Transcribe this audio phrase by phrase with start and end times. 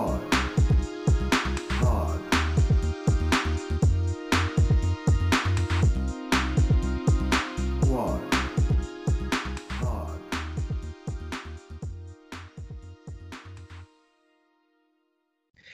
[0.00, 0.32] Pod.
[1.68, 2.20] Pod.
[7.82, 8.22] Quad.
[9.68, 10.20] Pod.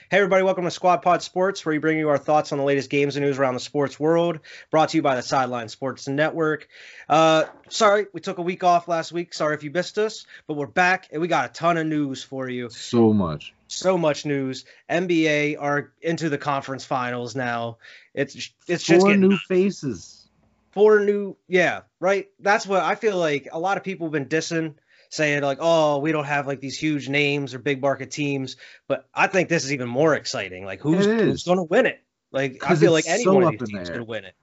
[0.09, 2.65] Hey everybody, welcome to Squad Pod Sports, where we bring you our thoughts on the
[2.65, 4.41] latest games and news around the sports world.
[4.71, 6.67] Brought to you by the Sideline Sports Network.
[7.07, 9.33] Uh, sorry, we took a week off last week.
[9.33, 12.23] Sorry if you missed us, but we're back and we got a ton of news
[12.23, 12.69] for you.
[12.69, 13.53] So much.
[13.67, 14.65] So much news.
[14.89, 17.77] NBA are into the conference finals now.
[18.13, 18.35] It's
[18.67, 20.29] it's just Four getting new faces.
[20.73, 24.25] four new yeah right that's what i feel like a lot of people have been
[24.27, 24.75] dissing
[25.09, 29.07] saying like oh we don't have like these huge names or big market teams but
[29.13, 32.61] i think this is even more exciting like who's, who's going to win it like
[32.63, 34.35] I feel like it's any so of these teams could win it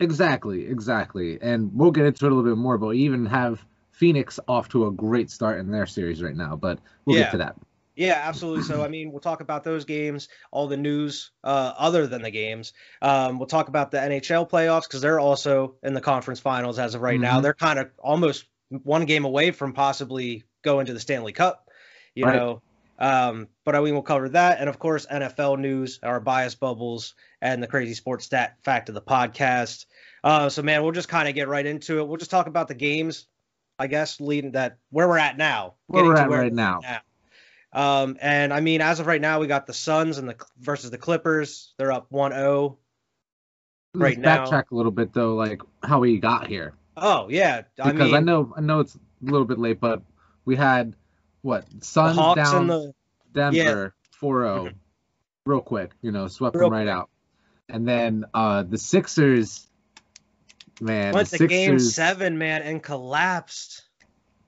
[0.00, 1.38] Exactly, exactly.
[1.40, 4.68] And we'll get into it a little bit more, but we even have Phoenix off
[4.70, 7.24] to a great start in their series right now, but we'll Yeah.
[7.24, 7.56] get to that.
[7.96, 12.06] Yeah absolutely so i mean we'll talk about those games all the news uh, other
[12.06, 16.00] than the games um, we'll talk about the nhl playoffs because they're also in the
[16.00, 17.42] conference finals as of right now Mhm.
[17.42, 18.44] they're kind of almost
[18.82, 21.68] one game away from possibly going to the stanley cup
[22.14, 22.36] you Right.
[22.36, 22.62] know
[22.98, 27.14] um, but I mean, we'll cover that, and of course, NFL news, our bias bubbles,
[27.42, 29.84] and the crazy sports stat fact of the podcast.
[30.24, 32.08] Uh, so, man, we'll just kind of get right into it.
[32.08, 33.26] We'll just talk about the games,
[33.78, 35.74] I guess, leading that where we're at now.
[35.88, 36.80] Where we're to at right we're now.
[37.76, 40.90] Um, and I mean, as of right now, we got the Suns and the versus
[40.90, 41.74] the Clippers.
[41.76, 42.78] They're up 1-0.
[43.94, 46.74] Right Let's now- backtrack a little bit though, like how we got here.
[46.96, 48.98] Oh yeah, I Because mean, I know I know it's a
[49.30, 50.02] little bit late, but
[50.46, 50.96] we had
[51.42, 52.94] what Suns down the
[53.34, 54.74] Denver 4-0 Mhm.
[55.44, 56.94] real quick, you know, swept Real them right quick.
[56.94, 57.10] out.
[57.68, 59.66] And then uh the Sixers
[60.80, 63.82] man, went the to game Sixers seven, man, and collapsed.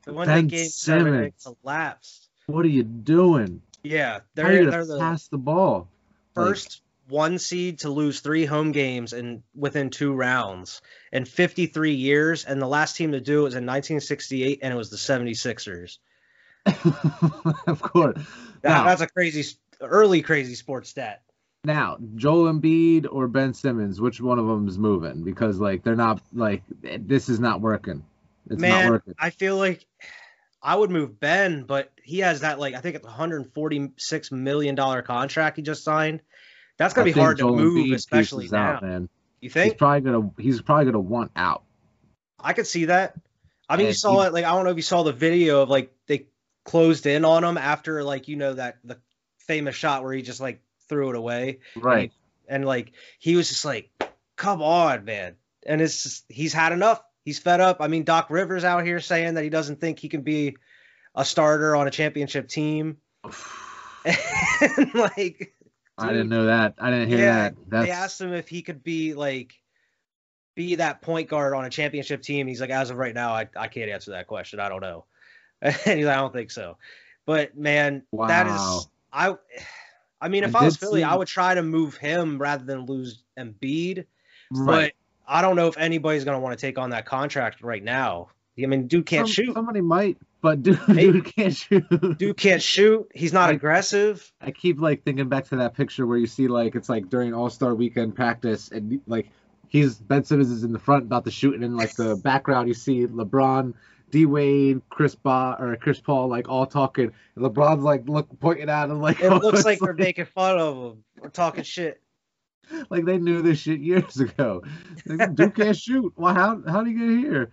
[0.07, 2.28] They went Ben to game seven and collapsed.
[2.49, 3.63] What are you doing?
[3.83, 5.89] Yeah, they're they're the pass the ball?
[6.35, 10.83] Like, first one seed to lose three home games in within two rounds
[11.13, 14.77] in 53 years, and the last team to do it was in 1968, and it
[14.77, 15.99] was the 76ers.
[17.67, 18.19] of course.
[18.63, 21.23] That, Now, that's a crazy, early crazy sports stat.
[21.65, 25.23] now, Joel Embiid or Ben Simmons, which one of them is moving?
[25.23, 28.05] Because like they're not like this is not working.
[28.51, 29.15] It's Man, not working.
[29.19, 29.87] I feel like
[30.63, 35.03] I would move Ben, but he has that like I think it's 146 million dollar
[35.03, 36.21] contract he just signed.
[36.79, 38.75] That's gonna I be hard Joel to move, Embiid especially now.
[38.75, 39.09] out, man.
[39.41, 39.79] You He's think?
[39.79, 41.63] probably gonna he's probably gonna want out.
[42.41, 43.15] I could see that.
[43.69, 45.63] I mean, you saw he- it like I don't know if you saw the video
[45.63, 46.27] of like they
[46.65, 48.99] closed in on him after like you know that the
[49.39, 52.13] famous shot where he just like threw it away Right.
[52.49, 53.91] and like he was just like,
[54.37, 55.37] "Come on, man!"
[55.67, 57.03] And it's just, he's had enough.
[57.29, 57.77] He's fed up.
[57.83, 60.57] I mean, Doc Rivers out here saying that he doesn't think he can be
[61.15, 62.97] a starter on a championship team.
[64.07, 65.53] and like,
[65.99, 66.77] I didn't know that.
[66.79, 67.55] I didn't hear Yeah, that.
[67.69, 69.61] That's they asked him if he could be like
[70.55, 72.47] be that point guard on a championship team.
[72.47, 74.59] He's like, as of right now, I, I can't answer that question.
[74.59, 75.05] I don't know.
[75.61, 76.79] And he's like, I don't think so.
[77.27, 78.79] But man, that Wow.
[78.79, 79.37] is I
[80.19, 82.65] I mean, if I I, was Philly, see- I would try to move him rather
[82.65, 84.07] than lose Embiid.
[84.51, 84.67] right.
[84.67, 84.93] But
[85.29, 88.29] I don't know if anybody's gonna want to take on that contract right now.
[88.61, 89.55] I mean, dude can't Some- shoot.
[89.55, 91.13] Somebody might, but dude, Maybe.
[91.21, 92.19] dude can't shoot.
[92.19, 93.07] Dude can't shoot.
[93.15, 94.33] He's not I- aggressive.
[94.41, 97.35] I keep like thinking back to that picture where you see like it's like during
[97.35, 99.29] All Star Weekend practice and like
[99.69, 102.67] he's Ben Simmons is in the front about to shoot and in like the background
[102.69, 103.75] you see LeBron,
[104.11, 107.13] D Wade, Chris Ba or Chris Paul like all talking.
[107.37, 110.59] And LeBron's like look pointing at him like It looks it's like we're making fun
[110.59, 112.01] of him We're talking shit.
[112.91, 114.63] like they knew this shit years ago.
[115.07, 116.13] Like, Dude can't shoot.
[116.17, 117.51] Well, how how do you get here?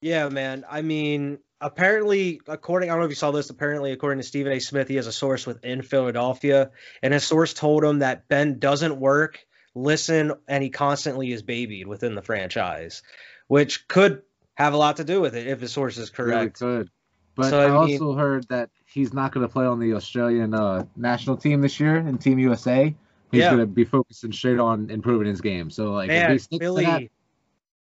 [0.00, 0.64] Yeah, man.
[0.70, 3.50] I mean, apparently, according I don't know if you saw this.
[3.50, 4.60] Apparently, according to Stephen A.
[4.60, 6.70] Smith, he has a source within Philadelphia,
[7.02, 9.44] and his source told him that Ben doesn't work,
[9.74, 13.02] listen, and he constantly is babied within the franchise,
[13.48, 14.22] which could
[14.54, 16.58] have a lot to do with it if his source is Really correct.
[16.60, 16.90] could.
[17.34, 19.94] But So, I, I mean- also heard that he's not going to play on the
[19.94, 22.94] Australian uh, national team this year in Team USA.
[23.30, 23.48] He's Yeah.
[23.50, 25.70] going to be focusing straight on improving his game.
[25.70, 27.10] So like, Man, sticks that, Philly,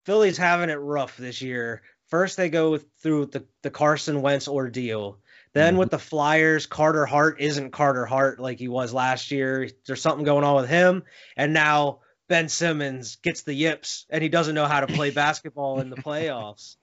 [0.04, 1.82] Philly's having it rough this year.
[2.08, 5.18] First, they go with, through the, the Carson Wentz ordeal.
[5.52, 5.78] Then Mhm.
[5.78, 9.68] with the Flyers, Carter Hart isn't Carter Hart like he was last year.
[9.86, 11.04] There's something going on with him.
[11.36, 15.80] And now Ben Simmons gets the yips and he doesn't know how to play basketball
[15.80, 16.76] in the playoffs.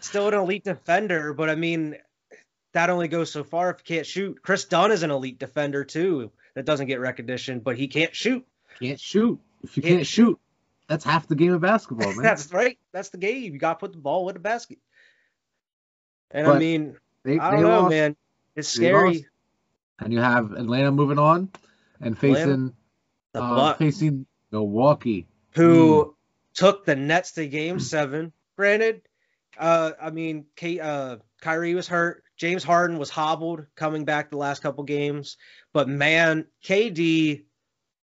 [0.00, 1.96] Still an elite defender, but I mean,
[2.72, 4.42] that only goes so far if you can't shoot.
[4.42, 8.44] Kris Dunn is an elite defender too that doesn't get recognition, but he can't shoot.
[8.80, 9.40] can't shoot.
[9.62, 10.40] If you Can't can't, shoot,
[10.88, 12.22] that's half the game of basketball, man.
[12.22, 12.78] That's right.
[12.92, 13.52] That's the game.
[13.52, 14.78] You got to put the ball with the basket.
[16.30, 17.90] And I mean, they, I don't know, lost.
[17.90, 18.16] man.
[18.56, 19.26] It's scary.
[19.98, 21.50] And you have Atlanta moving on
[22.00, 22.72] and facing
[23.32, 25.26] The uh, facing Milwaukee.
[25.54, 26.16] who
[26.54, 28.32] took the Nets to Game Seven.
[28.56, 29.02] Granted,
[29.58, 32.24] uh, I mean, K, uh, Kyrie was hurt.
[32.40, 35.36] James Harden was hobbled coming back the last couple games,
[35.74, 37.42] but man, KD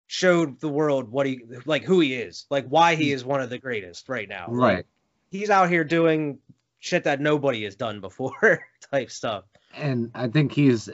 [0.05, 3.15] showed the world what he like, who he is, like why he hmm.
[3.15, 4.45] is one of the greatest right now.
[4.47, 4.85] Like, Right.
[5.31, 6.37] he's out here doing
[6.77, 9.45] shit that nobody has done before, type stuff.
[9.75, 10.87] And I think he's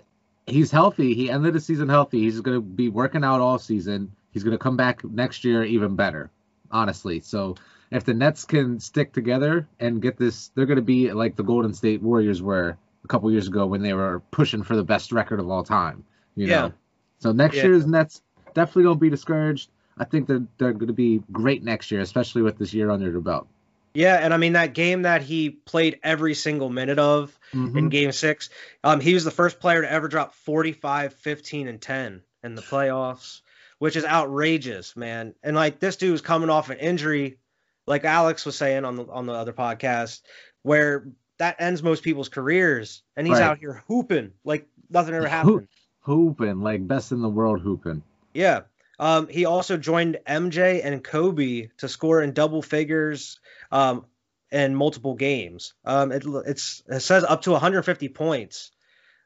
[0.48, 1.14] he's healthy.
[1.14, 2.22] He ended the season healthy.
[2.22, 4.16] He's going to be working out all season.
[4.32, 6.32] He's going to come back next year even better,
[6.72, 7.20] honestly.
[7.20, 7.56] So
[7.92, 11.44] if the Nets can stick together and get this, they're going to be like the
[11.44, 15.12] Golden State Warriors were a couple years ago when they were pushing for the best
[15.12, 16.04] record of all time.
[16.36, 16.62] You Yeah.
[16.62, 16.74] know.
[17.20, 17.66] So next Yeah.
[17.66, 18.22] year's Nets
[18.54, 19.70] definitely don't be discouraged.
[19.98, 23.12] I think they're they're going to be great next year, especially with this year under
[23.12, 23.48] their belt.
[23.94, 27.78] Yeah, and I mean that game that he played every single minute of Mhm.
[27.78, 28.50] in game six,
[28.84, 32.64] um, he was the first player to ever drop 45, 15, and 10 in the
[32.64, 33.42] playoffs,
[33.78, 35.36] which is outrageous, man.
[35.44, 37.38] And like this dude was coming off an injury,
[37.86, 40.22] like Alex was saying on the on the other podcast,
[40.64, 41.06] where
[41.38, 43.44] that ends most people's careers, and he's Right.
[43.44, 45.68] out here hooping like nothing ever happened.
[46.02, 48.04] Hooping like best in the world hooping.
[48.34, 48.62] Yeah.
[49.00, 53.40] Um, he also joined MJ and Kobe to score in double figures
[53.72, 54.06] um,
[54.52, 55.74] in multiple games.
[55.84, 58.72] Um, it, it's, it says up to 150 points,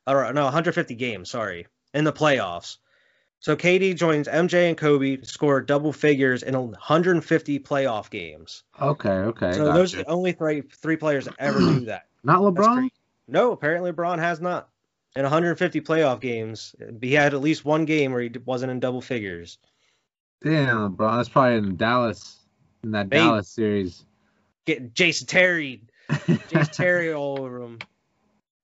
[0.06, 2.78] or no, 150 games, sorry, in the playoffs.
[3.40, 8.64] So KD joins MJ and Kobe to score double figures in 150 playoff games.
[8.82, 9.54] Okay, okay.
[9.54, 12.08] so those are the only three three players that ever do that.
[12.24, 12.90] Not LeBron.
[13.28, 14.70] No, apparently LeBron has not.
[15.16, 19.02] In 150 playoff games, he had at least one game where he wasn't in double
[19.02, 19.58] figures.
[20.42, 21.18] Damn, LeBron.
[21.18, 22.40] That's probably in Dallas
[22.84, 23.10] in that.
[23.10, 24.06] Dallas series.
[24.66, 25.82] Getting Jason Terry,
[26.28, 27.80] Jason Terry all over him.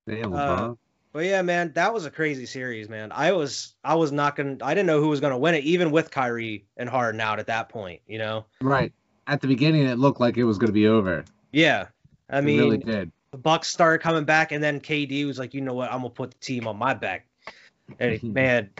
[0.07, 0.73] Damn, Uh,
[1.13, 3.11] But yeah, man, that was a crazy series, man.
[3.11, 5.91] I was I was not gonna I didn't know who was gonna win it, even
[5.91, 8.45] with Kyrie and Harden out at that point, you know?
[8.61, 8.91] right.
[9.27, 11.23] At the beginning, it looked like it was going to be over.
[11.53, 11.87] Yeah.
[12.29, 13.11] I it mean really did.
[13.31, 16.09] the Bucks started coming back and then KD was like, you know what, I'm gonna
[16.09, 17.27] put the team on my back.
[17.99, 18.71] And he- man,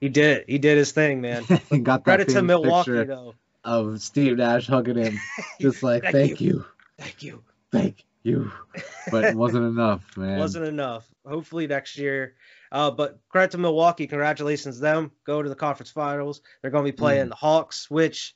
[0.00, 0.44] he did it.
[0.48, 1.44] He did his thing, man.
[1.68, 3.34] He got Credit to Milwaukee though.
[3.64, 5.18] of Steve Nash hugging him,
[5.60, 6.46] just like Thank thank, you.
[6.46, 6.64] you.
[6.98, 7.42] Thank you.
[7.72, 8.50] thank you.
[9.10, 10.38] But it wasn't enough, man.
[10.38, 11.06] wasn't enough.
[11.26, 12.34] Hopefully next year.
[12.70, 14.06] Uh, but credit to Milwaukee.
[14.06, 15.10] Congratulations to them.
[15.24, 16.40] Go to the conference finals.
[16.60, 18.34] They're going to be playing the Hawks, which,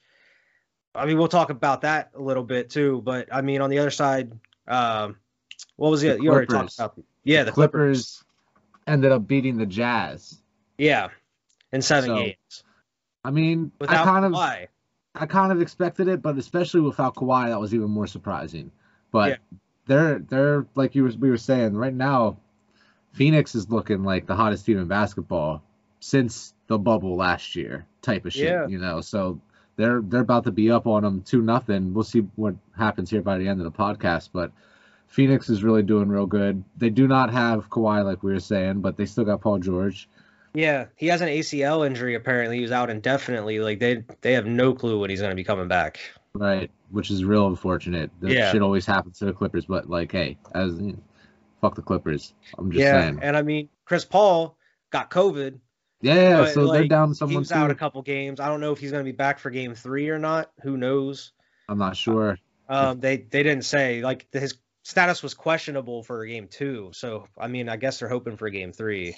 [0.94, 3.00] I mean, we'll talk about that a little bit too.
[3.04, 4.32] But I mean, on the other side,
[4.68, 5.16] um,
[5.76, 6.18] what was it?
[6.18, 6.98] The You already talked about.
[7.24, 8.18] Yeah, the, The Clippers.
[8.18, 8.24] Clippers
[8.86, 10.38] ended up beating the Jazz.
[10.78, 11.08] Yeah,
[11.72, 12.64] in seven So, games
[13.24, 14.66] I mean, I without kind of Kawhi.
[15.14, 18.70] I kind of expected it, but especially without Kawhi, that was even more surprising.
[19.10, 19.58] But Yeah.
[19.86, 22.38] They're they're like you we were saying right now,
[23.12, 25.62] Phoenix is looking like the hottest team in basketball
[26.00, 28.44] since the bubble last year, type of shit.
[28.44, 28.66] Yeah.
[28.66, 29.40] You know, so
[29.76, 31.94] they're they're about to be up on them two nothing.
[31.94, 34.52] We'll see what happens here by the end of the podcast, but.
[35.08, 36.64] Phoenix is really doing real good.
[36.76, 40.08] They do not have Kawhi like we were saying, but they still got Paul George.
[40.56, 42.14] Yeah, he has an ACL injury.
[42.14, 43.60] Apparently, he's out indefinitely.
[43.60, 46.00] Like they they have no clue when he's going to be coming back.
[46.38, 48.10] Right, which is real unfortunate.
[48.20, 48.52] That Yeah.
[48.52, 50.98] shit always happens to the Clippers, but like, hey, as you know,
[51.60, 52.34] fuck the Clippers.
[52.58, 53.18] I'm just yeah, saying.
[53.22, 54.56] and I mean, Chris Paul
[54.90, 55.58] got COVID.
[56.02, 58.38] Yeah, but, so they're down someone was out a couple games.
[58.38, 60.52] I don't know if he's going to be back for game three or not.
[60.62, 61.32] Who knows?
[61.68, 62.38] I'm not sure.
[62.68, 66.90] Um, they they didn't say like his status was questionable for game two.
[66.92, 69.16] So I mean, I guess they're hoping for game three.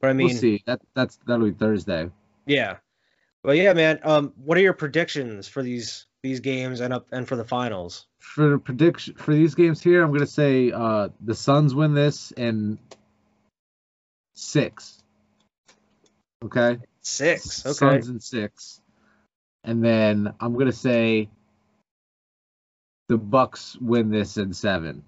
[0.00, 0.62] But I mean, we'll see.
[0.66, 2.10] That that's that'll be Thursday.
[2.46, 2.76] yeah.
[3.44, 3.98] Well, yeah, man.
[4.04, 8.06] Um, what are your predictions for these these games and up and for the finals?
[8.18, 12.78] For prediction for these games here, I'm gonna say uh the Suns win this in
[14.34, 15.02] six.
[16.44, 16.78] Okay.
[17.00, 17.66] Six.
[17.66, 17.72] Okay.
[17.72, 18.80] Suns in six.
[19.64, 21.28] And then I'm gonna say
[23.08, 25.04] the Bucks win this in seven.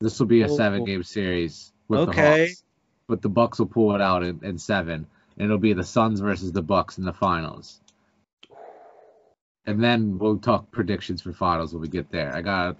[0.00, 2.46] This will be a seven game series with the Okay.
[2.46, 2.62] Hawks.
[3.08, 5.06] But the Bucks will pull it out in, in seven.
[5.36, 7.80] And it'll be the Suns versus the Bucks in the finals.
[9.70, 12.34] And then we'll talk predictions for finals when we get there.
[12.34, 12.76] I got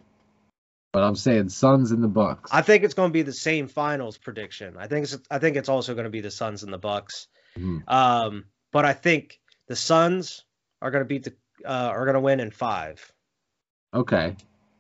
[0.93, 2.51] but I'm saying Suns and the Bucks.
[2.53, 4.75] I think it's going to be the same finals prediction.
[4.77, 7.29] I think it's I think it's also going to be the Suns and the Bucks.
[7.57, 7.83] Mhm.
[7.87, 10.45] Um, but I think the Suns
[10.83, 13.13] are going to beat the uh, are going to win in five.
[13.95, 14.37] Okay.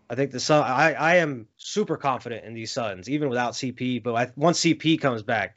[0.08, 0.64] I think the Sun.
[0.64, 4.02] I I am super confident in these Suns, even without CP.
[4.02, 5.56] But I, once CP comes back,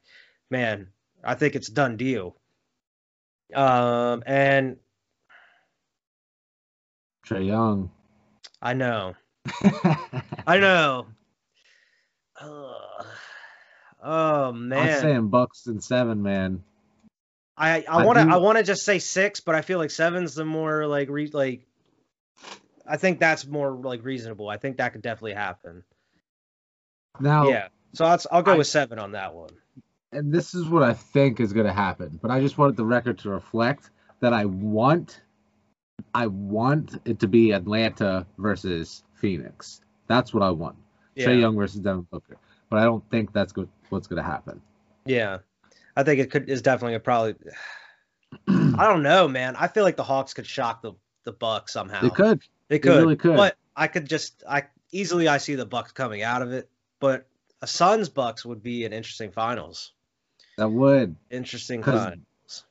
[0.52, 0.90] man,
[1.24, 2.36] I think it's done deal.
[3.56, 4.78] Um, and
[7.28, 7.92] Trae Young.
[8.62, 9.16] I know,
[10.48, 11.08] I know.
[12.40, 13.06] Ugh.
[14.02, 14.90] Oh man.
[14.96, 16.64] I'm saying Bucks in seven, man.
[17.58, 20.36] I I want to I want to just say six, but I feel like seven's
[20.36, 21.66] the more like re, like.
[22.86, 24.50] I think that's more like reasonable.
[24.50, 25.84] I think that could definitely happen.
[27.20, 27.68] Now, Yeah.
[27.94, 29.52] So I'll I'll go I- with seven on that one.
[30.12, 32.86] and this is what I think is going to happen, but I just wanted the
[32.86, 33.90] record to reflect
[34.20, 35.22] that I want,
[36.14, 39.82] I want it to be Atlanta versus Phoenix.
[40.08, 40.76] That's what I want.
[41.16, 41.28] Yeah.
[41.28, 42.38] Trae Young versus Devin Booker,
[42.70, 44.62] but I don't think that's go- what's going to happen.
[45.06, 45.40] Yeah.
[45.96, 47.36] I think it could is definitely a probably.
[48.48, 49.56] I don't know, man.
[49.56, 52.02] I feel like the Hawks could shock the the Bucks somehow.
[52.02, 52.42] They could.
[52.68, 52.98] They could.
[52.98, 53.38] really could.
[53.38, 56.70] But I could just I easily I see the Bucks coming out of it.
[57.00, 57.28] But
[57.62, 59.94] a Suns Bucks would be an interesting finals.
[60.58, 61.16] That would.
[61.32, 62.66] interesting finals.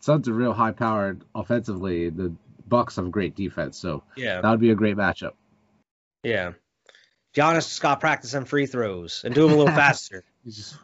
[0.00, 2.10] Suns are real high powered offensively.
[2.10, 2.32] The
[2.66, 4.40] Bucks have great defense, so Yeah.
[4.40, 5.32] that would be a great matchup.
[6.22, 6.52] Yeah.
[7.34, 10.24] Giannis just got practicing free throws and do them a little faster.
[10.44, 10.76] He's just-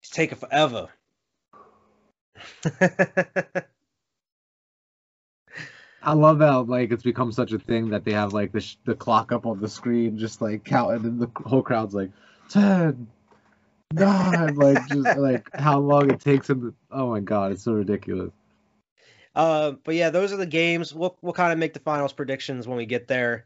[0.00, 0.88] He's taking forever.
[6.02, 8.76] I love how like it's become such a thing that they have like the sh-
[8.84, 12.10] the clock up on the screen, just like counting, and the whole crowd's like
[12.50, 13.06] ten,
[13.94, 16.60] nine, like just like how long it takes him.
[16.60, 18.32] To, oh my god, it's so ridiculous.
[19.34, 20.94] Uh, but yeah, those are the games.
[20.94, 23.44] We'll we'll kind of make the finals predictions when we get there.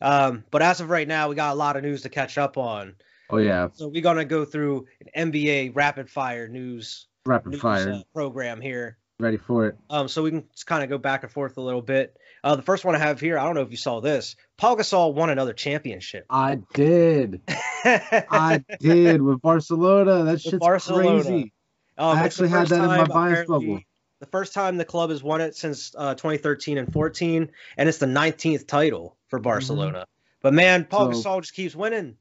[0.00, 2.56] Um, but as of right now, we got a lot of news to catch up
[2.56, 2.94] on.
[3.30, 7.92] Oh yeah, So we're gonna go through an NBA rapid fire news, rapid news fire,
[7.92, 8.96] uh, program here.
[9.20, 9.76] ready for it.
[9.90, 12.16] Um, so we can just kind of go back and forth a little bit.
[12.42, 14.36] Uh, the first one I have here, I don't know if you saw this.
[14.56, 16.24] Paul Gasol won another championship.
[16.30, 17.42] I did,
[17.84, 20.24] I did with Barcelona.
[20.24, 21.22] That shit's Barcelona.
[21.22, 21.52] crazy.
[21.98, 23.80] Um, I actually had that in my bias bubble.
[24.20, 27.98] The first time the club has won it since uh, 2013 and 14, and it's
[27.98, 30.06] the 19th title for Barcelona.
[30.42, 31.20] But man, Paul Mm-hmm.
[31.20, 32.16] So- Gasol just keeps winning.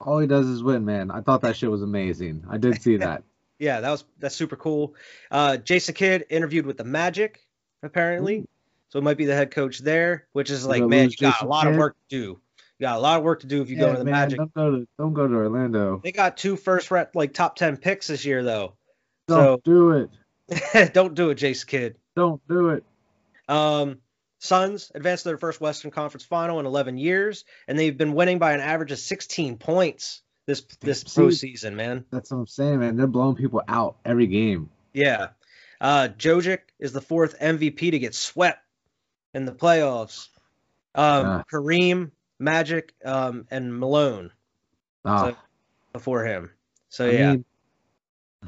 [0.00, 1.10] All he does is win, man.
[1.10, 2.44] I thought that shit was amazing.
[2.48, 3.22] I did see that.
[3.58, 4.94] Yeah, that was that's super cool.
[5.30, 7.46] Uh, Jason Kidd interviewed with the Magic,
[7.82, 8.48] apparently,
[8.88, 10.26] so it might be the head coach there.
[10.32, 12.40] Which is like, man, you got Jason a lot of work to do.
[12.78, 14.38] You got a lot of work to do if you go to the man, Magic.
[14.38, 16.00] Don't go to don't go to Orlando.
[16.02, 18.72] They got two first rep like top ten picks this year though.
[19.28, 20.08] Don't do it.
[20.92, 21.96] Don't do it, Jason Kidd.
[22.16, 22.84] Don't do it.
[23.48, 23.98] Um,
[24.38, 28.38] Suns advanced to their first Western Conference Final in 11 years, and they've been winning
[28.38, 32.04] by an average of 16 points this this See- postseason, man.
[32.10, 32.96] That's what I'm saying, man.
[32.96, 34.70] They're blowing people out every game.
[34.92, 35.28] Yeah.
[35.80, 38.60] Uh, Jokic is the fourth MVP to get swept
[39.34, 40.28] in the playoffs.
[40.94, 41.42] Um, Yeah.
[41.52, 44.32] Kareem, Magic, um, and Malone
[45.04, 45.36] Oh, So,
[45.92, 46.50] before him.
[46.88, 47.44] So I yeah, mean,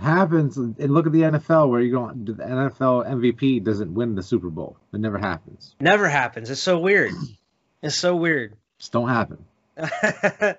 [0.00, 0.56] happens.
[0.56, 2.10] And look at the NFL where you go.
[2.14, 4.76] The NFL MVP doesn't win the Super Bowl.
[4.92, 5.74] It never happens.
[5.80, 6.50] never happens.
[6.50, 7.12] It's so weird.
[7.84, 8.54] It's so weird.
[8.78, 9.44] Just don't happen.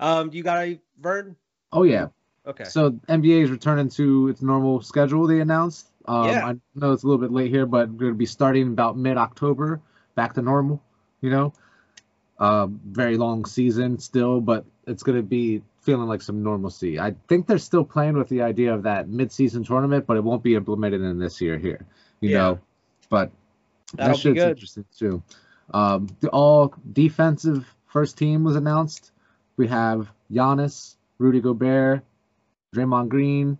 [0.00, 1.36] um, you got a Vern?
[1.70, 2.06] Oh yeah.
[2.46, 2.64] Okay.
[2.64, 5.26] So NBA is returning to its normal schedule.
[5.26, 5.86] They announced.
[6.06, 6.46] Um, Yeah.
[6.46, 8.96] I know it's a little bit late here, but we're going to be starting about
[8.96, 9.82] mid-October,
[10.14, 10.82] back to normal.
[11.20, 11.52] You know,
[12.38, 16.98] um, very long season still, but it's going to be feeling like some normalcy.
[16.98, 20.42] I think they're still playing with the idea of that mid-season tournament, but it won't
[20.42, 21.84] be implemented in this year here.
[22.20, 22.38] You Yeah.
[22.38, 22.60] know,
[23.10, 23.30] but
[23.94, 24.50] That'll that be shit's good.
[24.52, 25.22] interesting too.
[25.74, 29.10] Um, the all defensive first team was announced.
[29.56, 32.02] We have Giannis, Rudy Gobert,
[32.74, 33.58] Draymond Green,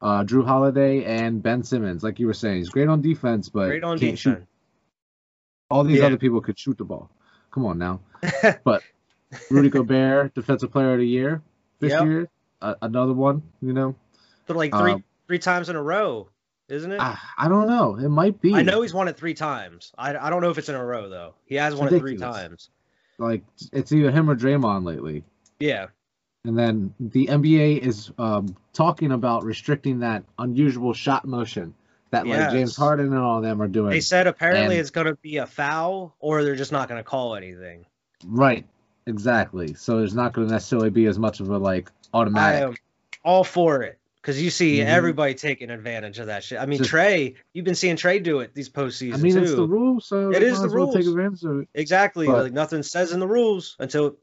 [0.00, 2.02] uh, Jrue Holiday, and Ben Simmons.
[2.04, 4.30] Like you were saying, he's great on defense, but Great on can't shoot.
[4.32, 4.48] defense.
[5.70, 6.06] All these Yeah.
[6.06, 7.10] other people could shoot the ball.
[7.50, 8.00] Come on now.
[8.64, 8.82] But
[9.50, 11.42] Rudy Gobert, Defensive Player of the Year
[11.80, 12.04] this Yep.
[12.04, 12.28] year,
[12.62, 13.42] uh, another one.
[13.60, 13.94] You know,
[14.46, 16.28] But like three Um, three times in a row,
[16.68, 17.00] isn't it?
[17.00, 17.96] I, I don't know.
[17.96, 18.54] It might be.
[18.54, 19.92] I know he's won it three times.
[19.96, 21.34] I, I don't know if it's in a row though.
[21.46, 22.70] He has It's won it three times.
[23.18, 25.24] like it's either him or Draymond lately.
[25.58, 25.86] Yeah.
[26.46, 31.72] And then the NBA is um, talking about restricting that unusual shot motion
[32.10, 32.52] that like Yes.
[32.52, 33.90] James Harden and all of them are doing.
[33.90, 36.98] They said apparently And- it's going to be a foul or they're just not going
[36.98, 37.86] to call anything.
[38.26, 38.66] Right,
[39.06, 39.74] exactly.
[39.74, 42.62] So there's not going to necessarily be as much of a like automatic.
[42.62, 42.74] I am
[43.24, 44.86] all for it because you see Mhm.
[44.86, 46.58] everybody taking advantage of that shit.
[46.60, 49.42] I mean, Just- Trae, you've been seeing Trae do it these postseasons I mean, too.
[49.42, 51.08] it's the rule, so It is the well Take rules.
[51.08, 51.68] advantage of it.
[51.74, 52.26] exactly.
[52.26, 54.16] but- like nothing says in the rules until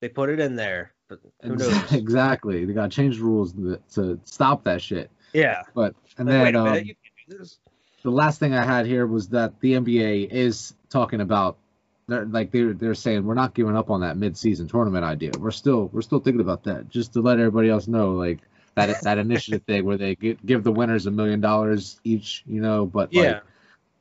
[0.00, 0.92] they put it in there.
[1.08, 1.92] But who knows?
[1.92, 2.64] exactly.
[2.64, 5.10] They got to change the rules to, to stop that shit.
[5.32, 5.62] Yeah.
[5.74, 7.58] But and Like, then um, minute, you can't do this.
[8.02, 11.58] the last thing I had here was that the NBA is talking about
[12.06, 15.32] they're like they're they're saying we're not giving up on that mid-season tournament idea.
[15.38, 18.40] We're still we're still thinking about that just to let everybody else know like
[18.74, 22.60] that that initiative thing where they gi- give the winners a million dollars each, you
[22.60, 23.22] know, but Yeah.
[23.22, 23.42] like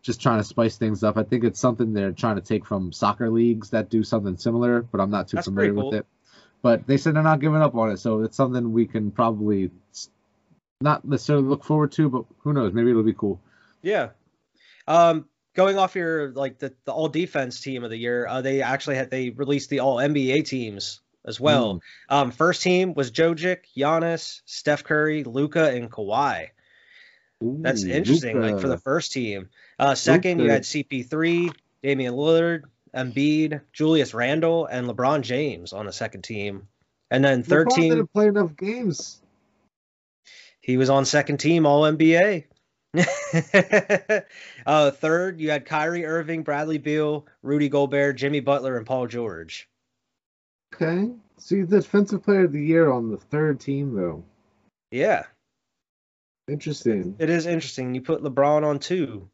[0.01, 1.17] just trying to spice things up.
[1.17, 4.81] I think it's something they're trying to take from soccer leagues that do something similar,
[4.81, 6.05] but I'm not too That's familiar pretty with it.
[6.61, 9.71] But they said they're not giving up on it, so it's something we can probably
[10.81, 12.73] not necessarily look forward to, but who knows?
[12.73, 13.39] Maybe it'll be cool.
[13.81, 14.09] Yeah.
[14.87, 18.61] Um, going off your like the, the all defense team of the year, uh, they
[18.61, 21.81] actually had they released the all NBA teams as well.
[22.09, 26.49] Um, first team was Jokic, Giannis, Steph Curry, Luka, and Kawhi.
[27.41, 28.41] That's Ooh, interesting.
[28.41, 29.49] Like for the first team.
[29.77, 32.63] Uh, second, you had CP3, Damian Lillard,
[32.95, 36.67] Embiid, Julius Randle, and LeBron James on the second team.
[37.11, 39.21] And then third LeBron team, didn't play enough games.
[40.61, 42.45] he was on second team All NBA.
[44.65, 49.67] uh, third, you had Kyrie Irving, Bradley Beal, Rudy Gobert, Jimmy Butler, and Paul George.
[50.75, 51.11] Okay.
[51.37, 54.23] See, the defensive player of the year on the third team, though.
[54.91, 55.23] Yeah,
[56.47, 57.15] Interesting.
[57.19, 57.95] it is interesting.
[57.95, 59.29] You put LeBron on two.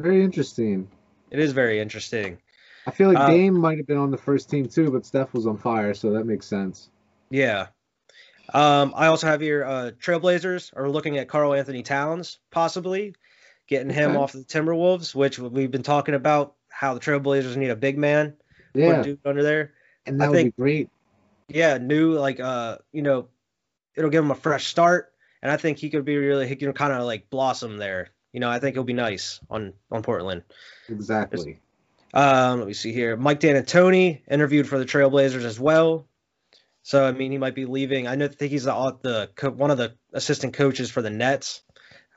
[0.00, 0.88] Very interesting.
[1.30, 2.38] It is very interesting.
[2.86, 5.32] I feel like Uh, Dame might have been on the first team too, but Steph
[5.32, 6.90] was on fire, so that makes sense.
[7.30, 7.68] Yeah.
[8.52, 13.14] Um, I also have here uh, Trailblazers are looking at Karl-Anthony Towns, possibly
[13.68, 14.18] getting him Okay.
[14.18, 18.34] off the Timberwolves, which we've been talking about how the Trailblazers need a big man,
[18.74, 19.72] Yeah, dude under there.
[20.06, 20.88] and I that would think- be great.
[21.48, 23.28] Yeah, new like uh, you know,
[23.94, 26.72] it'll give him a fresh start, and I think he could be really he can
[26.72, 28.08] kind of like blossom there.
[28.32, 30.42] You know, I think he'll be nice on on Portland.
[30.88, 31.60] Exactly.
[32.14, 33.16] Um, let me see here.
[33.16, 36.06] Mike D'Antoni interviewed for the Trailblazers as well.
[36.82, 38.08] So I mean, he might be leaving.
[38.08, 41.10] I know I think he's the, the co- one of the assistant coaches for the
[41.10, 41.62] Nets.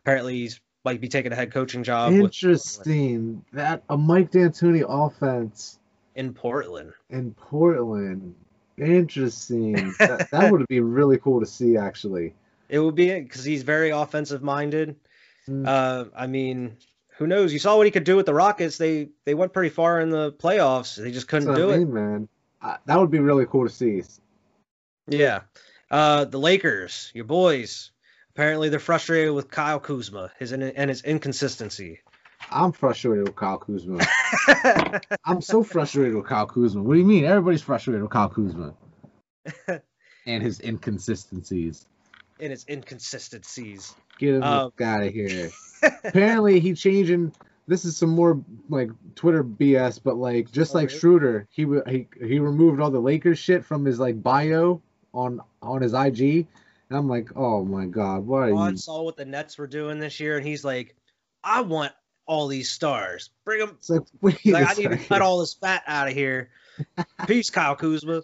[0.02, 3.44] Apparently, he's might be taking a head coaching job with, Interesting.
[3.54, 5.80] That a Mike D'Antoni offense
[6.16, 6.94] in Portland.
[7.10, 8.36] in Portland.
[8.78, 9.94] Interesting.
[10.00, 12.34] that, that would be really cool to see, actually.
[12.70, 14.96] It would be because he's very offensive minded.
[15.48, 15.68] Mm.
[15.68, 16.78] Uh, I mean,
[17.18, 17.54] who knows?
[17.54, 18.78] You saw what he could do with the Rockets.
[18.78, 21.02] They they went pretty far in the playoffs.
[21.02, 21.88] They just couldn't do I it.
[21.88, 22.28] man.
[22.62, 24.02] Uh, that would be really cool to see.
[25.08, 25.42] Yeah.
[25.92, 27.92] Uh, the Lakers, your boys.
[28.34, 32.00] Apparently, they're frustrated with Kyle Kuzma, his in- and his inconsistency.
[32.52, 34.06] I'm frustrated with Kyle Kuzma.
[35.26, 36.84] I'm so frustrated with Kyle Kuzma.
[36.84, 37.24] What do you mean?
[37.26, 38.74] Everybody's frustrated with Kyle Kuzma
[40.28, 41.86] and his inconsistencies.
[42.40, 43.96] in his inconsistencies.
[44.20, 45.50] Get him Um, out of here.
[46.04, 47.32] Apparently, he changing.
[47.68, 51.00] This is some more like Twitter BS, but like just Oh, like really?
[51.00, 54.82] Schroeder, he he he removed all the Lakers shit from his like bio
[55.16, 56.46] on on his IG,
[56.90, 58.44] and I'm like, oh my god, what?
[58.44, 58.78] are you?
[58.78, 60.96] Saw what the Nets were doing this year, and he's like,
[61.44, 61.94] "I want
[62.28, 63.30] all these stars.
[63.44, 63.78] Bring them.
[64.22, 66.50] Like, Like, I need to cut all this fat out of here.
[67.28, 68.24] Peace, Kyle Kuzma.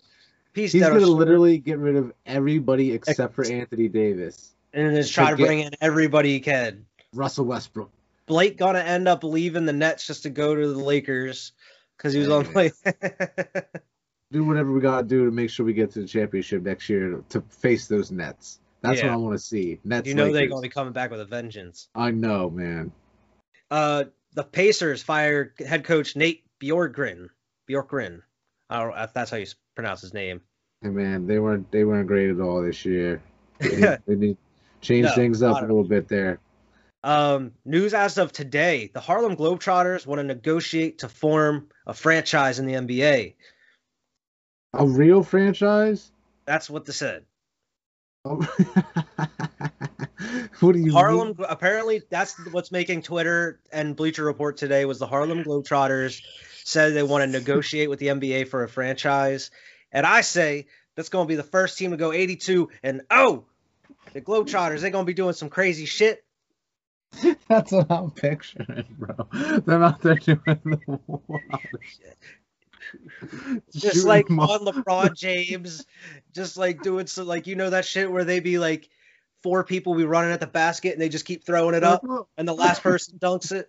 [0.53, 5.25] Peace, He's gonna literally get rid of everybody except for Anthony Davis, and just try
[5.25, 6.85] to Forget- bring in everybody he can.
[7.13, 7.89] Russell Westbrook.
[8.25, 11.53] Blake gonna end up leaving the Nets just to go to the Lakers
[11.97, 12.71] because he was on play.
[14.31, 17.23] Do whatever we gotta do to make sure we get to the championship next year
[17.29, 18.59] to face those Nets.
[18.81, 19.07] That's Yeah.
[19.07, 19.79] what I want to see.
[19.83, 20.07] Nets.
[20.07, 21.89] you know they're gonna be coming back with a vengeance.
[21.93, 22.91] I know, man.
[23.69, 27.27] Uh, the Pacers fired head coach Nate Bjorkgren.
[27.69, 28.21] Bjorkgren.
[28.69, 30.41] I don't know if that's how you pronounce his name.
[30.81, 33.21] Hey man, they weren't they weren't great at all this year.
[33.59, 34.37] They need, they need
[34.79, 36.39] change No, things up a little bit there.
[37.03, 42.59] Um, news as of today: the Harlem Globetrotters want to negotiate to form a franchise
[42.59, 43.35] in the NBA.
[44.73, 46.11] A real franchise?
[46.45, 47.25] That's what they said.
[48.23, 48.35] Oh.
[50.59, 51.29] what do you Harlem.
[51.29, 51.47] mean?
[51.49, 56.21] Apparently, that's what's making Twitter and Bleacher Report today was the Harlem Globetrotters
[56.63, 59.51] said they want to negotiate with the NBA for a franchise,
[59.91, 63.45] and I say that's going to be the first team to go 82 and oh,
[64.13, 64.81] the Globetrotters.
[64.81, 66.23] They're going to be doing some crazy shit.
[67.49, 69.27] That's what I'm picturing, bro.
[69.65, 70.79] They're out there doing the
[71.27, 72.17] wild shit.
[73.73, 75.85] Just Shooting like on LeBron James,
[76.33, 78.89] just like doing so like you know that shit where they be like
[79.43, 82.03] four people be running at the basket and they just keep throwing it up
[82.37, 83.67] and the last person dunks it.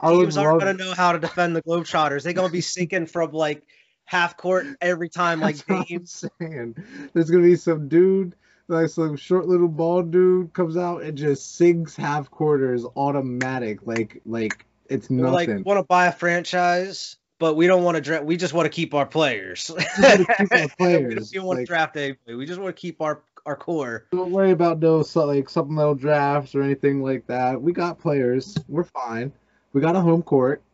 [0.00, 2.22] I Teams aren't gonna know how to defend the Globetrotters.
[2.22, 3.62] They're gonna be sinking from like
[4.04, 6.24] half court every time like That's what I'm games.
[6.40, 6.76] saying.
[7.12, 8.34] There's gonna be some dude,
[8.68, 14.20] like some short little bald dude, comes out and just sinks half quarters automatic, like
[14.26, 15.64] like it's like nothing.
[15.64, 18.24] want to buy a franchise, but we don't want to draft.
[18.24, 19.70] We just want to keep our players.
[19.96, 22.34] keep our we don't want to like- draft anybody.
[22.34, 24.06] We just want to keep our our core.
[24.12, 27.60] Don't worry about no like supplemental drafts or anything like that.
[27.60, 28.56] We got players.
[28.68, 29.32] We're fine.
[29.72, 30.62] We got a home court.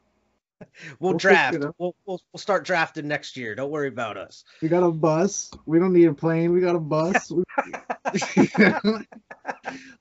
[0.99, 1.57] We'll, We'll draft.
[1.79, 3.55] We'll, we'll we'll start drafting next year.
[3.55, 4.44] Don't worry about us.
[4.61, 5.51] We got a bus.
[5.64, 6.53] We don't need a plane.
[6.53, 7.33] We got a bus.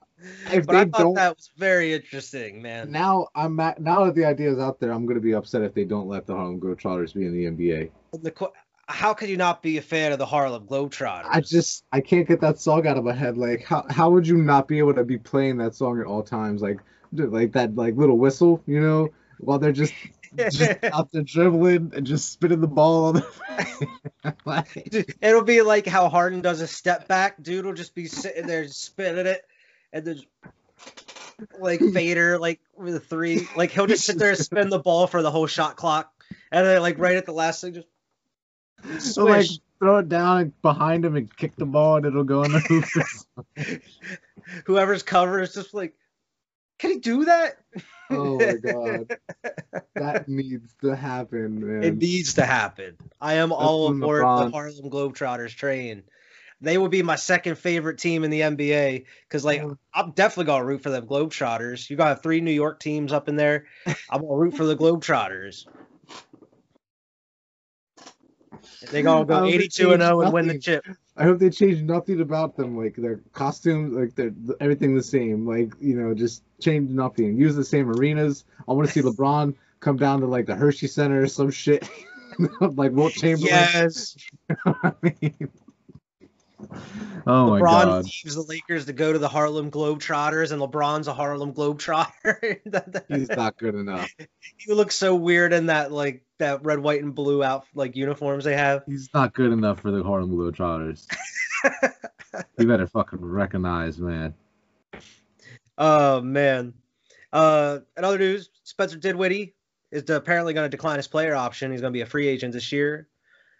[0.51, 2.91] If but I thought don't that was very interesting, man.
[2.91, 4.91] now, I'm at, now that the idea is out there.
[4.91, 7.91] I'm gonna be upset if they don't let the Harlem Globetrotters be in the NBA.
[8.21, 8.51] The
[8.87, 11.27] how could you not be a fan of the Harlem Globetrotters?
[11.29, 13.37] I just I can't get that song out of my head.
[13.37, 16.23] Like how how would you not be able to be playing that song at all
[16.23, 16.61] times?
[16.61, 16.79] Like
[17.11, 19.93] like that like little whistle, you know, while they're just
[20.35, 25.85] just out there dribbling and just spinning the ball on the like, It'll be like
[25.85, 27.41] how Harden does a step back.
[27.41, 29.45] Dude will just be sitting there spinning it,
[29.93, 30.21] and then
[31.59, 35.07] like Fader, like with a three, like he'll just sit there and spin the ball
[35.07, 36.11] for the whole shot clock,
[36.51, 37.87] and then like right at the last thing, just
[39.13, 39.47] so like
[39.79, 43.81] throw it down behind him and kick the ball and it'll go in the hoop.
[44.65, 45.93] Whoever's cover is just like,
[46.79, 47.57] can he do that?
[48.09, 49.17] oh my god,
[49.95, 51.83] that needs to happen, man.
[51.83, 52.97] It needs to happen.
[53.21, 56.03] I am all when aboard LeBron- the Harlem Globetrotters train.
[56.61, 60.65] They would be my second favorite team in the NBA because, like, I'm definitely gonna
[60.65, 61.89] root for them Globetrotters.
[61.89, 63.65] You got three New York teams up in there.
[64.09, 65.65] I'm gonna root for the Globetrotters.
[68.91, 70.85] They gonna go 82 and 0 and win the chip.
[71.15, 75.45] I hope they change nothing about them, like their costumes, like their everything the same.
[75.45, 77.37] Like you know, just change nothing.
[77.37, 78.45] Use the same arenas.
[78.67, 81.87] I want to see LeBron come down to like the Hershey Center or some shit,
[82.61, 83.49] like Wilt Chamberlain.
[83.49, 84.15] Yes,
[84.65, 85.49] I mean,
[87.27, 91.07] oh my LeBron god, leaves the Lakers to go to the Harlem Globetrotters, and LeBron's
[91.07, 93.03] a Harlem Globetrotter.
[93.07, 94.09] he's not good enough.
[94.57, 98.43] he looks so weird in that like that red, white, and blue out like uniforms
[98.43, 98.83] they have.
[98.85, 101.07] He's not good enough for the Harlem Globetrotters.
[102.57, 104.33] you better fucking recognize, man.
[105.77, 106.73] Oh man.
[107.31, 109.53] Uh, in other news, Spencer Dinwiddie
[109.91, 111.71] is apparently going to decline his player option.
[111.71, 113.07] He's going to be a free agent this year.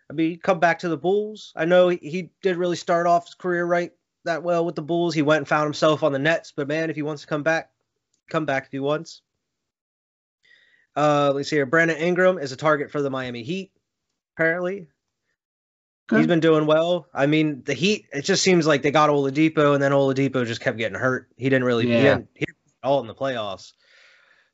[0.10, 1.54] I mean, come back to the Bulls.
[1.56, 3.92] I know he, he did really start off his career right
[4.26, 5.14] that well with the Bulls.
[5.14, 7.44] He went and found himself on the Nets, but man, if he wants to come
[7.44, 7.70] back,
[8.30, 9.22] come back if he wants.
[10.96, 11.66] Uh, let's see here.
[11.66, 13.72] Brandon Ingram is a target for the Miami Heat.
[14.36, 14.88] Apparently,
[16.10, 17.08] he's been doing well.
[17.14, 18.06] I mean, the Heat.
[18.12, 21.30] It just seems like they got Oladipo, and then Oladipo just kept getting hurt.
[21.38, 21.86] He didn't really.
[21.86, 22.02] He Yeah.
[22.16, 23.74] didn't, he didn't all in the playoffs.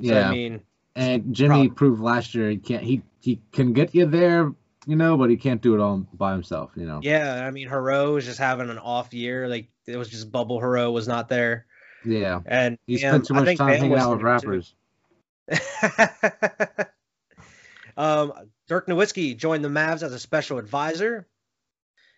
[0.04, 0.28] So, yeah.
[0.28, 0.62] I mean,
[0.96, 4.52] And Jimmy proved last year he can't he he can get you there,
[4.86, 7.00] you know, but he can't do it all by himself, you know.
[7.04, 7.46] yeah.
[7.46, 9.48] I mean, Herro was just having an off year.
[9.48, 10.60] Like it was just bubble.
[10.60, 11.66] Herro was not there,
[12.04, 12.42] Yeah.
[12.46, 14.74] and He spent too much time Bam hanging out with rappers.
[17.98, 18.34] um,
[18.68, 21.28] Dirk Nowitzki joined the Mavs as a special advisor.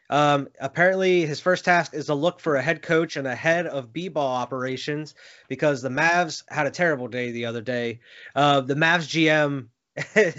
[0.09, 3.67] Um, apparently, his first task is to look for a head coach and a head
[3.67, 5.13] of b-ball operations
[5.49, 7.99] because the Mavs had a terrible day the other day.
[8.33, 9.67] Uh, the Mavs GM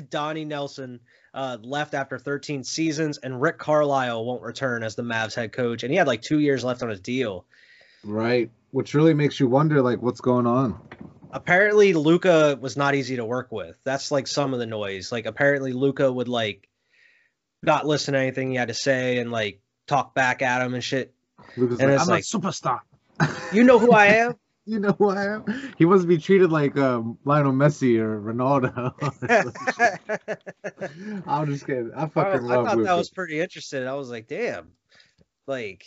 [0.10, 1.00] Donnie Nelson
[1.38, 5.84] uh, left after 13 seasons, and Rick Carlisle won't return as the Mavs head coach,
[5.84, 7.44] and he had like two years left on his deal.
[8.04, 8.50] Right.
[8.72, 10.78] Which really makes you wonder like what's going on.
[11.32, 13.76] apparently Luka was not easy to work with.
[13.84, 15.12] That's like some of the noise.
[15.12, 16.68] Like apparently Luka would like
[17.62, 20.82] not listen to anything he had to say and like talk back at him and
[20.82, 21.14] shit.
[21.56, 23.52] Lucas And like, it's I'm like- a superstar.
[23.52, 24.34] You know who I am?
[24.68, 25.72] you know who I am?
[25.78, 28.92] He wants to be treated like um, Lionel Messi or Ronaldo.
[31.26, 31.90] I'm just kidding.
[31.94, 32.88] I I, I fucking love thought Luka.
[32.88, 33.88] that was pretty interesting.
[33.88, 34.72] I was like, damn,
[35.46, 35.86] like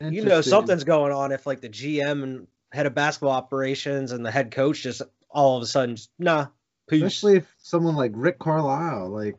[0.00, 4.24] you know something's going on if like the GM and head of basketball operations and
[4.24, 6.46] the head coach just all of a sudden, just, nah,
[6.88, 7.02] peace.
[7.02, 9.36] Especially if someone like Rick Carlisle, like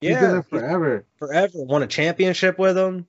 [0.00, 1.04] he's been yeah, there forever.
[1.18, 1.52] forever.
[1.54, 3.06] Won a championship with them.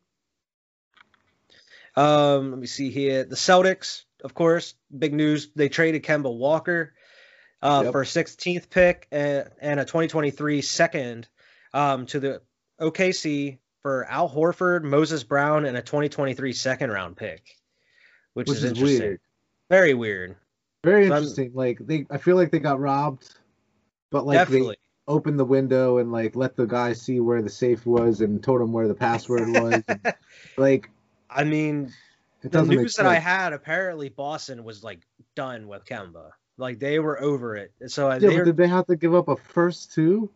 [1.95, 3.23] Um, let me see here.
[3.23, 5.49] The Celtics, of course, big news.
[5.55, 6.93] They traded Kemba Walker
[7.61, 7.91] uh, Yep.
[7.91, 11.27] for a 16th pick and, and a 2023 second
[11.73, 12.41] um, to the
[12.79, 17.57] OKC for Al Horford, Moses Brown, and a 2023 second round pick,
[18.33, 18.99] which, Which is, is interesting.
[19.01, 19.19] weird.
[19.69, 20.35] Very weird.
[20.83, 21.51] Very So I'm- interesting.
[21.53, 23.33] Like they, I feel like they got robbed,
[24.11, 24.75] but like Definitely.
[24.75, 28.43] they opened the window and like let the guy see where the safe was and
[28.43, 29.83] told him where the password was.
[29.87, 30.13] and,
[30.57, 30.89] like
[31.29, 31.93] I mean,
[32.43, 35.01] it the news that I had apparently Boston was like
[35.35, 36.31] done with Kemba.
[36.57, 37.71] Like they were over it.
[37.87, 40.29] So uh, Yeah, they were, did they have to give up a first too?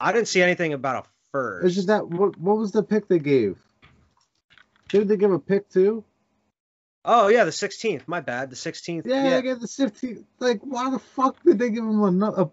[0.00, 1.66] I didn't see anything about a first.
[1.66, 3.58] It's just that what what was the pick they gave?
[4.88, 6.04] Did they give a pick too?
[7.04, 8.06] Oh yeah, the 16th.
[8.06, 8.50] My bad.
[8.50, 9.06] The 16th.
[9.06, 10.24] Yeah, I gave the 15th.
[10.38, 12.50] Like, why the fuck did they give him another?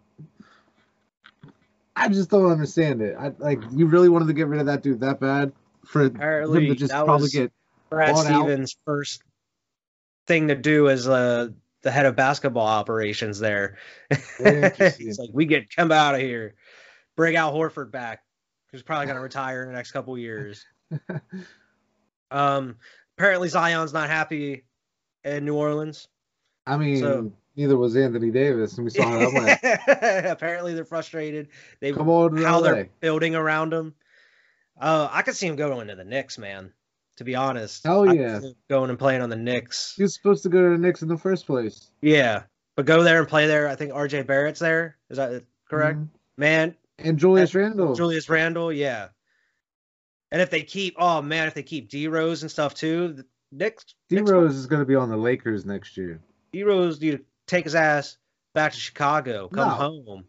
[1.96, 3.16] I just don't understand it.
[3.20, 5.52] I like you really wanted to get rid of that dude that bad
[5.86, 7.52] for him to just probably was get
[7.90, 8.44] Brad bought out.
[8.44, 9.24] Stevens' first
[10.28, 11.48] thing to do as uh,
[11.82, 13.78] the head of basketball operations there.
[14.38, 16.56] He's like, we get come out of here.
[17.16, 18.24] Bring Al Horford back.
[18.72, 20.66] Who's probably going to retire in the next couple years.
[22.32, 22.78] Um,
[23.18, 24.66] apparently Zion's not happy
[25.24, 26.08] in New Orleans.
[26.66, 30.26] I mean, So- neither was Anthony Davis, and we saw how that went.
[30.32, 31.48] apparently they're frustrated.
[31.80, 32.62] They come on how LA.
[32.62, 33.96] they're building around him.
[34.80, 36.72] Uh, I could see him going to the Knicks, man.
[37.20, 37.84] To be honest.
[37.84, 38.40] Could yeah.
[38.70, 39.94] going and playing on the Knicks.
[39.98, 41.92] He was supposed to go to the Knicks in the first place.
[42.02, 42.44] Yeah,
[42.78, 43.68] but go there and play there.
[43.68, 44.22] I think R.J.
[44.22, 44.96] Barrett's there.
[45.10, 46.00] Is that correct?
[46.00, 46.08] Mhm.
[46.38, 47.94] Man, And Julius Randle.
[47.94, 49.10] Julius Randle, yeah.
[50.32, 53.26] And if they keep, oh man, if they keep D Rose and stuff too, the
[53.52, 56.22] Knicks, D Rose is going to be on the Lakers next year.
[56.54, 58.16] D Rose need to take his ass
[58.56, 59.50] back to Chicago.
[59.50, 59.74] Come No.
[59.76, 60.24] home.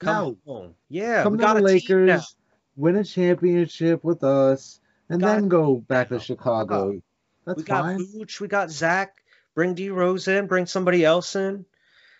[0.00, 0.74] Come home.
[0.88, 2.12] Yeah, Come we to got the a team now.
[2.14, 2.36] Lakers,
[2.74, 6.18] win a championship with us, and Got- then go back to.
[6.20, 7.00] Chicago.
[7.46, 7.98] That's we got fine.
[8.00, 9.14] Vooch, we got Zach.
[9.54, 10.46] Bring D Rose in.
[10.46, 11.64] Bring somebody else in.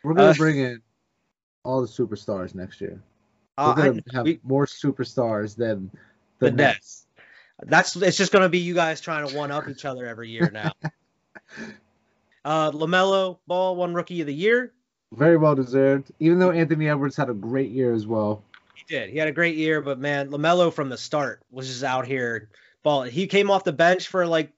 [0.03, 0.81] We're going uh, to bring in
[1.65, 3.01] all the superstars next year.
[3.59, 5.91] Uh, We're I- going to have we- more superstars than
[6.39, 7.07] the, The Nets.
[7.17, 7.71] Nets.
[7.71, 10.51] that's it's just gonna be you guys trying to one up each other every year
[10.53, 10.73] now.
[12.45, 14.73] uh, LaMelo Ball won Rookie of the Year.
[15.13, 16.11] Very well deserved.
[16.21, 18.43] Even though Anthony Edwards had a great year as well.
[18.75, 19.11] He did.
[19.11, 22.49] He had a great year, but man, LaMelo from the start was just out here
[22.83, 23.11] balling.
[23.11, 24.53] He came off the bench for like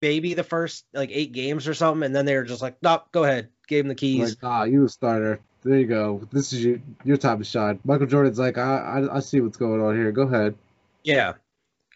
[0.00, 3.06] maybe the first like eight games or something, and then they were just like, "Nope,
[3.12, 4.30] go ahead." Gave him the keys.
[4.30, 5.40] Like, ah, you a starter.
[5.62, 6.22] There you go.
[6.32, 7.80] This is your your time to shine.
[7.84, 10.12] Michael Jordan's like, I, I I see what's going on here.
[10.12, 10.54] Go ahead.
[11.02, 11.34] Yeah.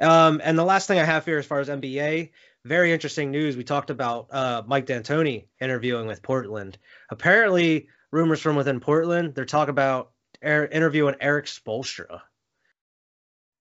[0.00, 2.30] Um, and the last thing I have here, as far as NBA,
[2.64, 3.56] very interesting news.
[3.56, 6.76] We talked about uh, Mike D'Antoni interviewing with Portland.
[7.10, 10.10] Apparently, rumors from within Portland, they're talking about
[10.44, 12.20] er- interviewing Erik Spoelstra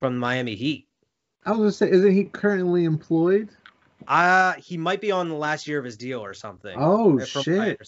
[0.01, 0.88] from Miami Heat.
[1.45, 3.49] I was gonna say, isn't he currently employed?
[4.08, 6.75] Uh, he might be on the last year of his deal or something.
[6.77, 7.80] Oh shit!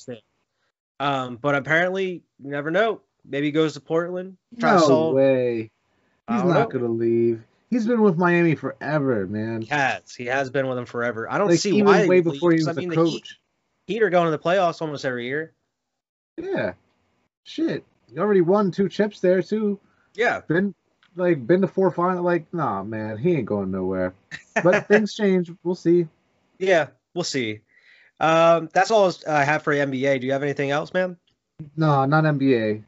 [0.99, 3.01] Um, but apparently, you never know.
[3.25, 4.37] Maybe he goes to Portland.
[4.59, 5.71] Try No way.
[6.29, 6.67] He's don't know.
[6.67, 7.43] gonna leave.
[7.69, 9.61] He's been with Miami forever, man.
[9.63, 10.13] He has.
[10.13, 11.29] He has been with them forever.
[11.31, 12.07] I don't Like see even why.
[12.07, 13.39] way before he was I mean, the Heat, coach.
[13.87, 15.53] Heat are going to the playoffs almost every year.
[16.37, 16.73] Yeah.
[17.43, 17.83] Shit.
[18.09, 19.79] You already won two chips there too.
[20.13, 20.41] Yeah.
[20.47, 20.75] Been
[21.15, 22.23] like been to four final.
[22.23, 24.13] Like, nah, man, he ain't going nowhere.
[24.63, 25.51] But things change.
[25.63, 26.07] We'll see.
[26.59, 27.59] yeah, we'll see.
[28.19, 30.21] Um, that's all I have for NBA.
[30.21, 31.17] Do you have anything else, man?
[31.75, 32.83] No, not NBA.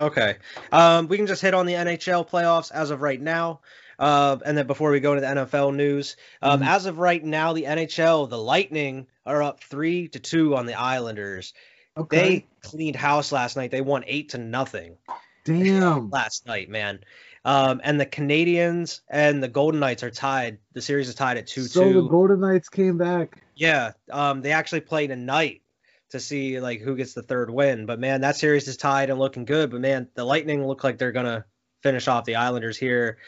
[0.00, 0.36] Okay.
[0.72, 3.60] Um, we can just hit on the NHL playoffs as of right now.
[3.98, 6.66] Uh, and then before we go into the NFL news, um, Mhm.
[6.66, 10.72] as of right now, the NHL, the Lightning are up three to two on the
[10.74, 11.52] Islanders.
[11.98, 12.16] Okay.
[12.16, 13.70] They cleaned house last night.
[13.70, 14.96] They won eight to nothing
[15.44, 16.08] Damn.
[16.08, 17.00] last night, man.
[17.44, 20.58] Um, and the Canadiens and the Golden Knights are tied.
[20.74, 21.68] The series is tied at two two.
[21.68, 22.02] So the.
[22.02, 23.42] Golden Knights came back.
[23.54, 25.62] Yeah, um, they actually play tonight
[26.10, 27.86] to see like who gets the third win.
[27.86, 29.70] But man, that series is tied and looking good.
[29.70, 31.46] But man, the Lightning look like they're gonna
[31.82, 33.18] finish off the Islanders here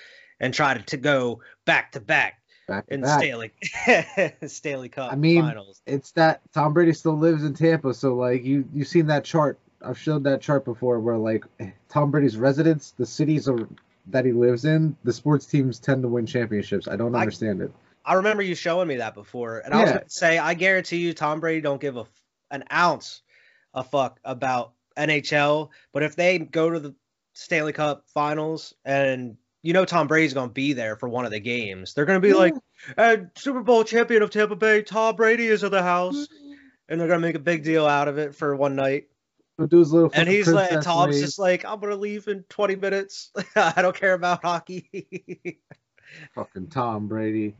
[0.41, 3.21] and try to, to go back to back Back in the back.
[3.21, 3.53] Stanley
[4.49, 5.83] Stanley Cup I mean, Finals.
[5.87, 9.59] It's that Tom Brady still lives in Tampa, so like you you've seen that chart.
[9.85, 11.45] I've showed that chart before where like
[11.89, 13.69] Tom Brady's residence, the cities are,
[14.07, 16.89] that he lives in, the sports teams tend to win championships.
[16.89, 17.73] I don't I- understand it.
[18.05, 21.13] I remember you showing me that before, and I was gonna say I guarantee you
[21.15, 22.05] Tom Brady don't give a
[22.51, 23.23] an ounce
[23.75, 25.71] a fuck about NHL.
[25.93, 26.95] But if they go to the
[27.35, 31.41] Stanley Cup Finals and you know Tom Brady's gonna be there for one of the
[31.41, 32.55] games, they're gonna be like,
[32.97, 36.53] and Super Bowl champion of Tampa Bay, Tom Brady is in the house, mm-hmm.
[36.89, 39.09] and they're gonna make a big deal out of it for one night.
[39.63, 42.77] He'll do his little And he's like, Tom's just like, I'm gonna leave in 20
[42.77, 43.31] minutes.
[43.57, 45.61] I don't care about hockey.
[46.35, 47.55] fucking Tom Brady.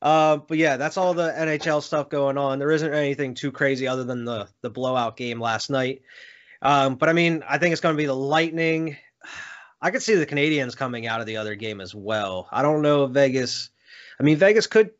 [0.00, 2.58] Um, but yeah, that's all the NHL stuff going on.
[2.58, 6.02] There isn't anything too crazy other than the the blowout game last night.
[6.60, 8.96] Um, but I mean, I think it's going to be the Lightning.
[9.80, 12.48] I could see the Canadiens coming out of the other game as well.
[12.52, 13.70] I don't know if Vegas.
[14.20, 14.90] I mean, Vegas could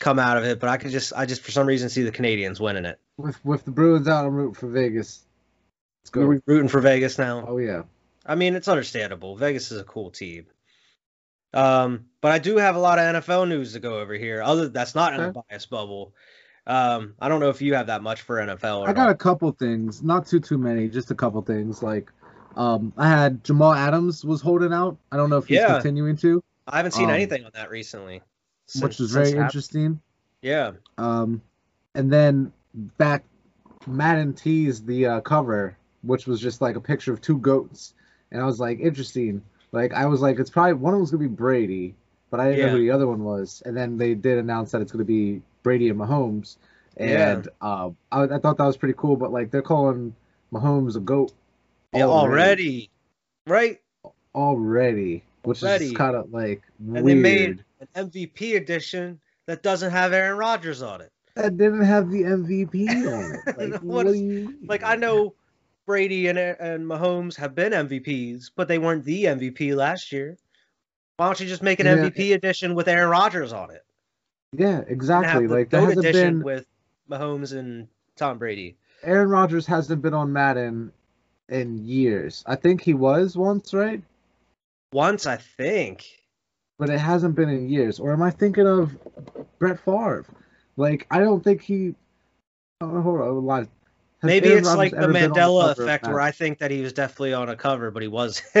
[0.00, 2.10] come out of it, but I could just, I just for some reason see the
[2.10, 2.98] Canadiens winning it.
[3.16, 5.23] With with the Bruins out, I'm rooting for Vegas.
[6.04, 6.26] Let's go.
[6.26, 7.44] We're rooting for Vegas now.
[7.48, 7.82] Oh yeah.
[8.26, 9.36] I mean, it's understandable.
[9.36, 10.46] Vegas is a cool team.
[11.54, 14.42] Um, but I do have a lot of NFL news to go over here.
[14.42, 16.12] Other that's not in a bias bubble.
[16.66, 18.80] Um, I don't know if you have that much for NFL.
[18.80, 19.10] Or I got not.
[19.10, 21.82] a couple things, not too too many, just a couple things.
[21.82, 22.10] Like,
[22.56, 24.96] um, I had Jamal Adams was holding out.
[25.12, 25.74] I don't know if he's Yeah.
[25.74, 28.16] continuing to, I haven't seen um, anything on that recently.
[28.16, 28.22] which
[28.66, 30.00] since- was since very interesting.
[30.42, 30.72] Yeah.
[30.98, 31.40] Um,
[31.94, 32.52] and then
[32.98, 33.24] back,
[33.86, 37.94] Madden teased the uh, cover, which was just like a picture of two goats,
[38.30, 39.42] and I was like, interesting.
[39.72, 41.94] Like I was like, it's probably one of them's gonna be Brady,
[42.30, 43.62] but I didn't know who the other one was.
[43.66, 46.56] And then they did announce that it's gonna be Brady and Mahomes,
[46.98, 47.32] Yeah.
[47.32, 49.16] and uh, I, I thought that was pretty cool.
[49.16, 50.14] But like they're calling
[50.52, 51.32] Mahomes a goat
[51.92, 52.90] Yeah, already.
[53.46, 53.80] Right?
[54.34, 55.86] already, which Already.
[55.86, 57.06] is kind of like And weird.
[57.06, 57.64] they made
[57.94, 61.10] an MVP edition that doesn't have Aaron Rodgers on it.
[61.34, 63.56] that didn't have the MVP on it.
[63.72, 64.54] Like, What what, is- you?
[64.66, 65.34] Like I know
[65.86, 70.36] Brady and and Mahomes have been MVPs, but they weren't the MVP last year.
[71.16, 71.96] Why don't you just make an Yeah.
[71.96, 73.84] MVP edition with Aaron Rodgers on it?
[74.52, 75.46] Yeah, exactly.
[75.46, 76.66] Like GOAT hasn't been with
[77.10, 78.76] Mahomes and Tom Brady.
[79.02, 80.92] Aaron Rodgers hasn't been on Madden
[81.48, 82.42] in years.
[82.46, 84.02] I think he was once, right?
[84.92, 86.06] Once, I think.
[86.78, 88.00] But it hasn't been in years.
[88.00, 88.96] Or am I thinking of
[89.58, 90.24] Brett Favre?
[90.76, 91.94] Like I don't think he.
[92.80, 93.68] Oh, hold on, a lot.
[94.24, 96.30] Has Maybe Aaron it's Rodgers like the ever been on Mandela cover effect, where I
[96.30, 98.42] think that he was definitely on a cover, but he was.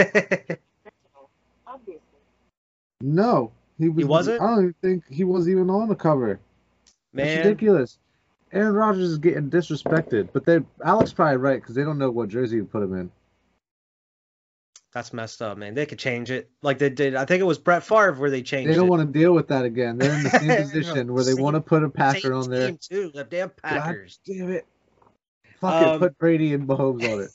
[3.00, 4.04] No, he was.
[4.06, 4.40] wasn't?
[4.40, 6.32] I don't even think he was even on the cover.
[6.84, 7.98] It's Man, ridiculous.
[8.52, 12.28] Aaron Rodgers is getting disrespected, but they Alex probably right because they don't know what
[12.28, 13.10] jersey to put him in.
[14.92, 15.74] that's messed up, man.
[15.74, 17.14] They could change it, like they did.
[17.16, 18.90] I think it was Brett Favre where they changed They don't it.
[18.90, 19.98] want to deal with that again.
[19.98, 22.48] They're in the same position where they Same- want to put a Same Packer on
[22.48, 22.68] there.
[22.68, 23.10] team, too.
[23.12, 24.20] The damn Packers.
[24.26, 24.66] God damn it!
[25.64, 27.28] Fuck it, Um, put Brady and Mahomes on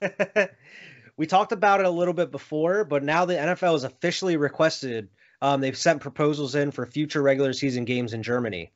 [0.00, 0.50] it.
[1.16, 5.08] we talked about it a little bit before, but now the NFL has officially requested.
[5.40, 8.72] Um, they've sent proposals in for future regular season games in Germany.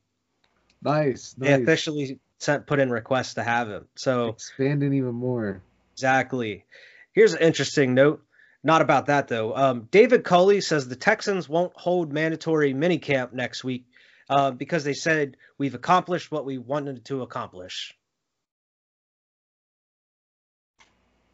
[0.83, 3.87] Nice, They officially sent put in requests to have him.
[3.96, 5.62] So Expanding even more.
[5.92, 6.64] exactly.
[7.12, 8.23] Here's an interesting note.
[8.62, 9.55] Not about that though.
[9.57, 13.87] Um, David Culley says the Texans won't hold mandatory minicamp next week
[14.29, 17.94] uh, because they said we've accomplished what we wanted to accomplish.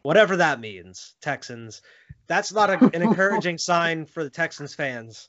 [0.06, 1.82] Whatever that means, Texans.
[2.28, 5.26] That's not a, an encouraging sign for the Texans fans.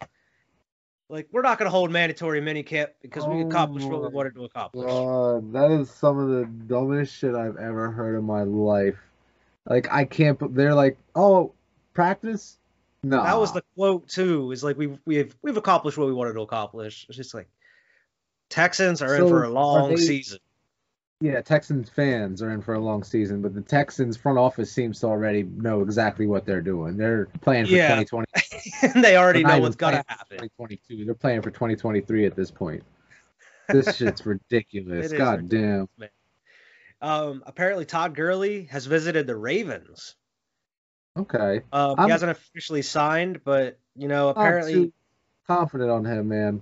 [1.10, 4.36] Like we're not going to hold mandatory minicamp because we Oh accomplished what we wanted
[4.36, 4.86] to accomplish.
[4.86, 9.00] God, that is some of the dumbest shit I've ever heard in my life.
[9.66, 10.38] Like I can't.
[10.54, 11.54] They're like, oh,
[11.96, 12.60] practice.
[13.02, 14.52] No, That was the quote too.
[14.52, 17.08] Is like we've we've we've accomplished what we wanted to accomplish.
[17.10, 17.50] It's just like
[18.52, 20.38] Texans are in for a long they- season.
[21.20, 25.00] Yeah, Texans fans are in for a long season, but the Texans front office seems
[25.00, 26.96] to already know exactly what they're doing.
[26.96, 27.96] They're playing for Yeah.
[28.04, 29.02] 2020.
[29.02, 30.38] they already know what's gonna happen.
[30.38, 31.06] 2022.
[31.06, 32.84] They're playing for 2023 at this point.
[33.68, 35.12] This shit's ridiculous.
[35.12, 35.88] It God damn.
[37.02, 40.16] Um, apparently Todd Gurley has visited the Ravens.
[41.18, 41.62] Okay.
[41.74, 44.94] Um, I'm- he hasn't officially signed, but you know, apparently
[45.48, 46.62] confident on him, man.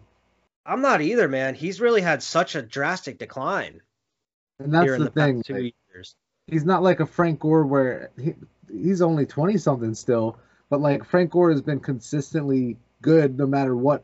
[0.65, 1.55] I'm not either, man.
[1.55, 3.81] He's really had such a drastic decline
[4.59, 5.37] And that's the, the thing.
[5.37, 6.15] past two like, years.
[6.47, 8.33] he's not like a Frank Gore where he,
[8.71, 10.37] he's only 20 something still,
[10.69, 14.03] but like Frank Gore has been consistently good no matter what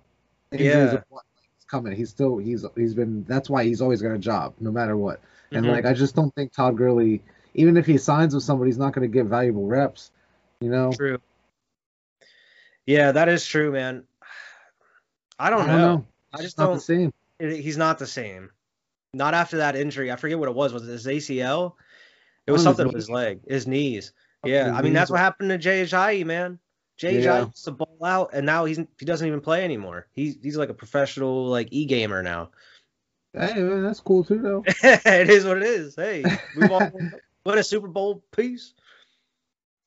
[0.52, 1.02] injuries Yeah.
[1.10, 1.24] what
[1.72, 1.96] coming.
[1.96, 5.22] He's still he's he's been that's why he's always got a job no matter what.
[5.52, 5.72] And Mhm.
[5.72, 8.94] like I just don't think Todd Gurley, even if he signs with somebody, he's not
[8.94, 10.12] going to get valuable reps.
[10.60, 10.92] You know.
[10.92, 11.18] True.
[12.86, 14.04] Yeah, that is true, man.
[15.40, 15.96] I don't, I don't know.
[15.96, 16.06] know.
[16.34, 16.76] I just not don't.
[16.76, 17.14] the same.
[17.40, 18.52] he's not the same.
[19.14, 20.12] Not after that injury.
[20.12, 20.74] I forget what it was.
[20.74, 21.74] Was it his ACL?
[22.48, 24.14] It was Oh, something with his leg, his knees.
[24.44, 26.60] Yeah, I mean that's what happened to Jay Ajayi, man.
[26.98, 27.42] Jay Yeah.
[27.42, 30.08] Ajayi used to ball out, and now he's he doesn't even play anymore.
[30.14, 32.52] He's he's like a professional like e gamer now.
[33.34, 34.64] Hey, man, that's cool too, though.
[34.84, 35.96] it is what it is.
[35.96, 36.24] Hey,
[36.58, 36.92] we all
[37.46, 38.74] win a Super Bowl piece.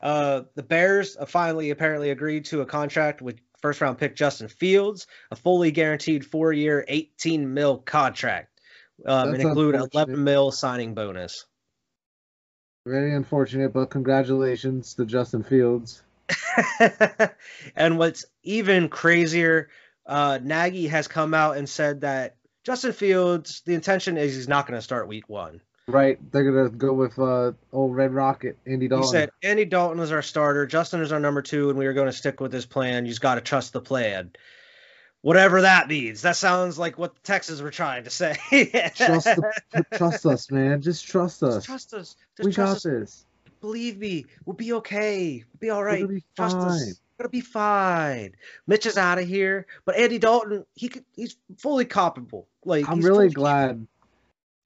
[0.01, 5.07] Uh, the Bears finally apparently agreed to a contract with first round pick Justin Fields,
[5.31, 8.54] a fully guaranteed four year, 18 mil contract,
[9.07, 10.09] um, and include unfortunate.
[10.15, 11.47] 11 mil signing bonus.
[12.87, 16.03] Very unfortunate, but congratulations to Justin Fields.
[17.77, 19.69] and what's even crazier,
[20.07, 24.67] uh, Nagy has come out and said that Justin Fields, the intention is he's not
[24.67, 25.61] going to start week one.
[25.87, 29.07] Right, they're gonna go with uh, old Red Rocket, Andy Dalton.
[29.07, 31.93] He said Andy Dalton is our starter, Justin is our number two, and we are
[31.93, 33.05] going to stick with this plan.
[33.05, 34.33] You just got to trust the plan.
[35.25, 36.21] Whatever that means.
[36.21, 38.35] That sounds like what the Texans were trying to say.
[38.95, 40.83] trust, the, trust us, man.
[40.83, 41.55] Just trust us.
[41.55, 42.17] Just trust us.
[42.37, 43.01] Just we trust got us.
[43.01, 43.27] this.
[43.63, 44.27] Believe me.
[44.45, 45.43] We'll be okay.
[45.47, 46.03] We'll be all right.
[46.03, 46.79] Gonna be Trust us.
[46.79, 46.95] fine.
[47.19, 48.35] We're gonna be fine.
[48.67, 52.47] Mitch is out of here, but Andy Dalton, he could, he's fully comparable.
[52.67, 53.87] Like I'm really glad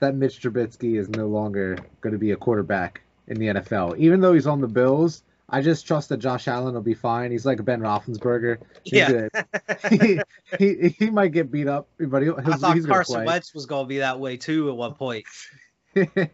[0.01, 3.97] that Mitch Trubisky is no longer going to be a quarterback in the NFL.
[3.99, 7.31] Even though he's on the Bills, I just trust that Josh Allen will be fine.
[7.31, 8.59] He's like Ben Roethlisberger.
[8.85, 9.29] He's Yeah.
[9.91, 10.21] he,
[10.59, 13.25] he he might get beat up, but he'll, I thought he's going to Carson.
[13.25, 15.25] Wentz was gonna be that way too at one point.
[15.95, 16.07] You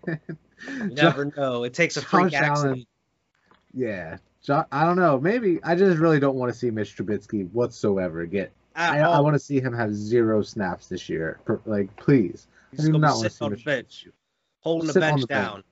[0.69, 1.62] never know.
[1.62, 2.65] It takes a freak Josh accident.
[2.67, 2.87] Allen.
[3.73, 4.17] Yeah,
[4.73, 5.21] I don't know.
[5.21, 8.53] Maybe I just really don't want to see Mitch Trubisky whatsoever get.
[8.77, 11.39] I, I want to see him have zero snaps this year.
[11.65, 14.07] Like, please, He's I do gonna be not want to see on the Mitch bench,
[14.07, 14.12] Trubisky.
[14.61, 15.45] holding the bench the bench.
[15.45, 15.65] down.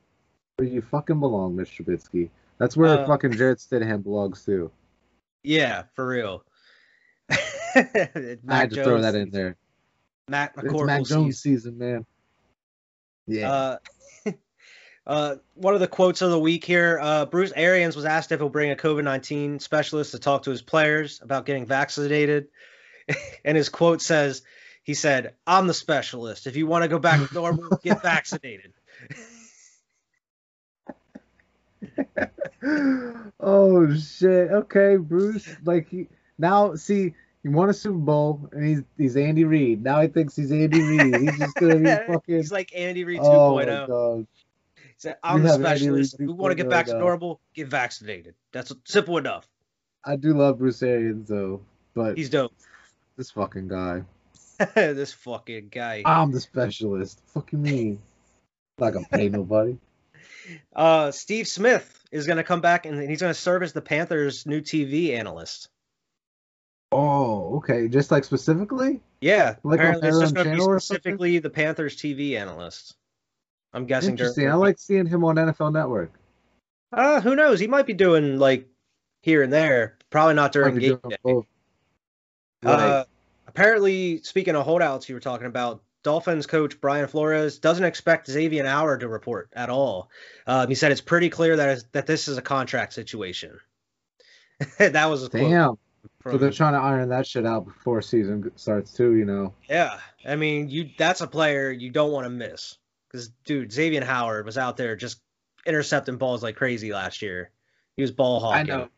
[0.57, 2.31] Where you fucking belong, Mitch Trubisky.
[2.63, 4.71] That's where Uh, fucking Jarrett Stidham belongs too.
[5.43, 6.45] Yeah, for real.
[7.29, 7.37] I
[8.49, 9.57] had to throw that in there.
[10.29, 11.73] Matt It's McCorkle Mac Jones season.
[11.73, 12.07] season, man.
[13.27, 13.53] Yeah.
[13.53, 13.77] Uh,
[15.05, 18.39] Uh, one of the quotes of the week here uh, Bruce Arians was asked if
[18.39, 22.47] he'll bring a COVID 19 specialist to talk to his players about getting vaccinated.
[23.45, 24.43] and his quote says,
[24.85, 26.47] he said, I'm the specialist.
[26.47, 28.75] If you want to go back to normal, get vaccinated.
[33.41, 34.51] oh shit.
[34.51, 35.49] Okay, Bruce.
[35.65, 39.83] Like he now see he won a Super Bowl and he's he's Andy Reid.
[39.83, 41.17] Now he thinks he's Andy Reid.
[41.17, 42.37] He's just gonna be fucking.
[42.37, 43.87] He's like Andy Reid oh my 2.0.
[43.89, 44.27] god.
[44.99, 46.15] Said, I'm You the specialist.
[46.15, 47.01] If Reid want to get back to oh.
[47.01, 48.35] normal, get vaccinated.
[48.53, 49.49] That's simple enough.
[50.05, 51.61] I do love Bruce Arians though,
[51.95, 52.53] but He's dope.
[53.17, 54.03] this fucking guy.
[54.75, 56.03] this fucking guy.
[56.05, 57.21] I'm the specialist.
[57.35, 57.99] Fucking me.
[58.79, 59.77] Not gonna pay nobody.
[60.75, 63.81] Uh, Steve Smith is going to come back and he's going to serve as the
[63.83, 65.69] Panthers' new TV analyst.
[66.91, 67.89] Oh, okay.
[67.89, 69.01] Just like specifically?
[69.21, 71.01] Yeah, Like apparently it's just going to be channel or something?
[71.01, 72.95] specifically the Panthers' TV analyst.
[73.73, 74.17] I'm guessing.
[74.17, 74.51] during- Interesting.
[74.51, 76.13] I like seeing him on NFL Network.
[76.93, 77.59] Uh, who knows?
[77.61, 78.69] He might be doing like
[79.23, 79.97] here and there.
[80.11, 81.41] Probably not during game day.
[82.65, 83.05] Uh,
[83.47, 88.67] apparently, speaking of holdouts, you were talking about Dolphins coach Brian Flores doesn't expect Xavier
[88.67, 90.11] Howard to report at all.
[90.47, 93.59] Um, he said it's pretty clear that is, that this is a contract situation.
[94.79, 95.79] that was a Damn.
[96.25, 99.55] So they're trying to iron that shit out before season starts too, you know.
[99.69, 99.99] yeah.
[100.25, 102.77] I mean, you that's a player you don't want to miss
[103.09, 105.21] because dude, Xavier Howard was out there just
[105.67, 107.51] intercepting balls like crazy last year.
[107.97, 108.73] He was ball hawking.
[108.73, 108.89] I know.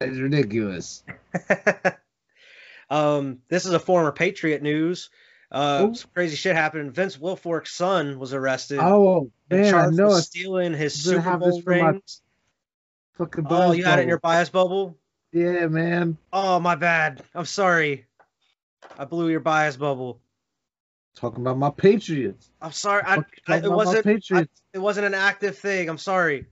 [0.00, 1.02] It's ridiculous.
[2.90, 5.10] um, this is a former Patriot news.
[5.50, 6.92] Uh, some crazy shit happened.
[6.92, 8.80] Vince Wilfork's son was arrested.
[8.80, 12.20] Oh man, I know with stealing his Super have this Bowl rings.
[13.14, 14.98] fucking Oh, you had it in your bias bubble.
[15.32, 16.16] Yeah, man.
[16.32, 17.22] Oh, my bad.
[17.34, 18.06] I'm sorry.
[18.98, 20.20] I blew your bias bubble.
[21.16, 22.50] Talking about my Patriots.
[22.62, 23.02] I'm sorry.
[23.04, 24.06] I, I, it wasn't.
[24.32, 25.88] I, it wasn't an active thing.
[25.88, 26.46] I'm sorry.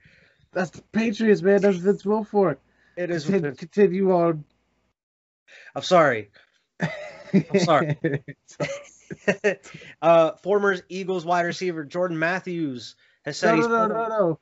[0.53, 1.61] That's the Patriots, man.
[1.61, 2.57] That's Vince Wilfork.
[2.97, 3.27] It is.
[3.27, 4.45] Contin- Continue on.
[5.75, 6.31] I'm sorry.
[7.33, 7.99] I'm sorry.
[10.03, 13.67] uh, former Eagles wide receiver Jordan Matthews has said no, he's.
[13.69, 14.39] no, no, no, no.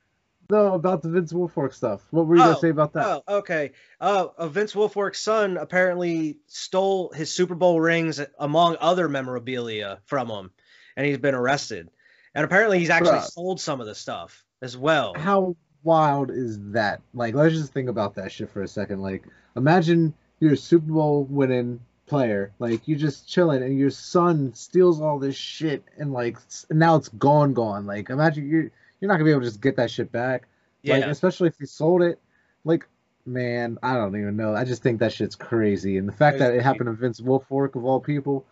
[0.51, 2.07] No, about the Vince Wilfork stuff.
[2.11, 3.07] What were you Oh, gonna say about that?
[3.07, 3.73] Oh, okay.
[3.99, 10.29] Uh, uh, Vince Wilfork's son apparently stole his Super Bowl rings, among other memorabilia, from
[10.29, 10.51] him,
[10.99, 11.89] and he's been arrested.
[12.35, 13.31] And apparently, he's actually Bruh.
[13.31, 15.15] sold some of the stuff as well.
[15.15, 17.01] How wild is that?
[17.15, 19.01] Like, let's just think about that shit for a second.
[19.01, 19.25] Like,
[19.57, 21.81] imagine you're a Super Bowl winning
[22.15, 26.39] player, like you're just chilling, and your son steals all this shit, and like
[26.71, 27.87] now it's gone, gone.
[27.87, 30.47] Like, imagine you're you're not gonna be able to just get that shit back.
[30.83, 32.19] Yeah, Like, especially if you sold it.
[32.65, 32.87] Like,
[33.27, 34.55] man, I don't even know.
[34.55, 37.75] I just think that shit's crazy, and the fact that it happened to Vince Wilfork
[37.75, 38.47] of all people.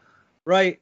[0.44, 0.80] right.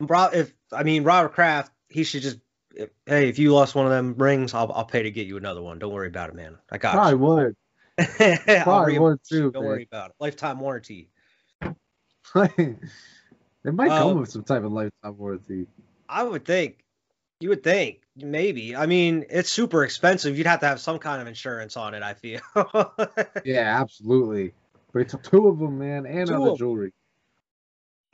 [0.00, 2.38] If I mean Robert Kraft, he should just.
[2.74, 5.36] if- hey, if you lost one of them rings, I'll I'll pay to get you
[5.36, 5.78] another one.
[5.78, 6.56] Don't worry about it, man.
[6.70, 7.18] I got Probably you.
[7.18, 7.56] would.
[8.66, 9.50] I'll would too.
[9.50, 9.70] Don't man.
[9.70, 10.16] worry about it.
[10.20, 11.10] Lifetime warranty.
[12.58, 12.78] it
[13.64, 15.66] might come Um, with some type of lifetime warranty.
[16.08, 16.84] I would think.
[17.40, 18.74] You would think maybe.
[18.74, 20.36] I mean, it's super expensive.
[20.36, 22.02] You'd have to have some kind of insurance on it.
[22.02, 22.40] I feel.
[23.44, 24.54] Yeah, absolutely.
[24.92, 26.92] But it's two of them, man, and Two other jewelry.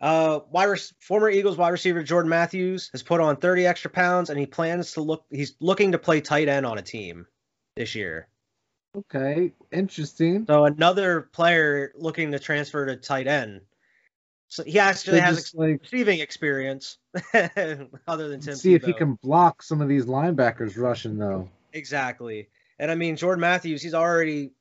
[0.00, 4.28] uh, wide rec- former Eagles wide receiver Jordan Matthews has put on 30 extra pounds,
[4.28, 5.24] and he plans to look.
[5.30, 7.26] He's looking to play tight end on a team
[7.76, 8.28] this year.
[8.96, 10.44] Okay, interesting.
[10.46, 13.62] So another player looking to transfer to tight end.
[14.54, 16.98] So he actually has just, like receiving experience,
[18.06, 18.54] other than Tim.
[18.54, 21.48] see if he can block some of these linebackers rushing though.
[21.72, 22.48] Exactly.
[22.78, 24.52] And I mean, Jordan Matthews, he's already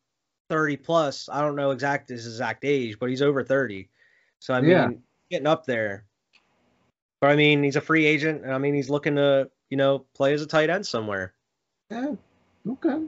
[0.50, 1.30] 30 plus.
[1.32, 3.88] I don't know exact his exact age, but he's over 30.
[4.40, 4.90] So I mean, Yeah.
[5.30, 6.06] getting up there.
[7.22, 10.06] But I mean, he's a free agent, and I mean, he's looking to, you know,
[10.16, 11.36] play as a tight end somewhere.
[11.92, 12.16] Yeah.
[12.68, 13.06] Okay.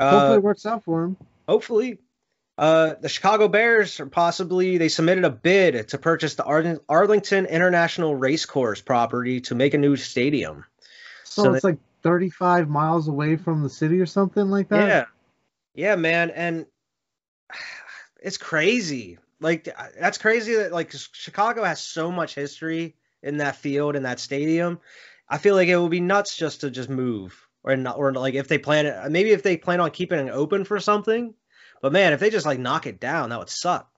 [0.00, 1.16] Uh, Hopefully it works out for him.
[1.48, 1.98] hopefully.
[2.56, 7.46] Uh, the Chicago Bears are possibly they submitted a bid to purchase the Arling- Arlington
[7.46, 10.64] International Racecourse property to make a new stadium.
[11.24, 14.86] So, so it's like 35 miles away from the city or something like that.
[14.86, 15.04] Yeah.
[15.74, 16.30] Yeah, man.
[16.30, 16.66] And
[18.22, 19.18] it's crazy.
[19.40, 24.20] Like, that's crazy that, like, Chicago has so much history in that field and that
[24.20, 24.78] stadium.
[25.28, 28.34] I feel like it would be nuts just to just move or not, or like
[28.34, 31.34] if they plan it, maybe if they plan on keeping it open for something.
[31.84, 33.90] But man, if they just like knock it down, that would suck.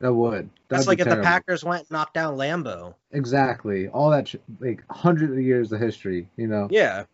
[0.00, 0.50] That would.
[0.68, 1.22] That's That'd like be if terrible.
[1.22, 2.96] the Packers went and knocked down Lambeau.
[3.12, 3.86] Exactly.
[3.86, 6.66] All that like hundreds of years of history, you know.
[6.72, 7.04] Yeah.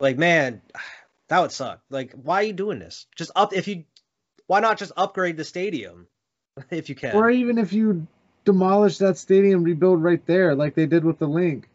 [0.00, 0.60] Like, man,
[1.28, 1.80] that would suck.
[1.88, 3.06] Like, why are you doing this?
[3.16, 3.84] Just up if you
[4.48, 6.08] why not just upgrade the stadium
[6.70, 7.16] if you can?
[7.16, 8.06] Or even if you
[8.44, 11.70] demolish that stadium, rebuild right there, like they did with the Linc.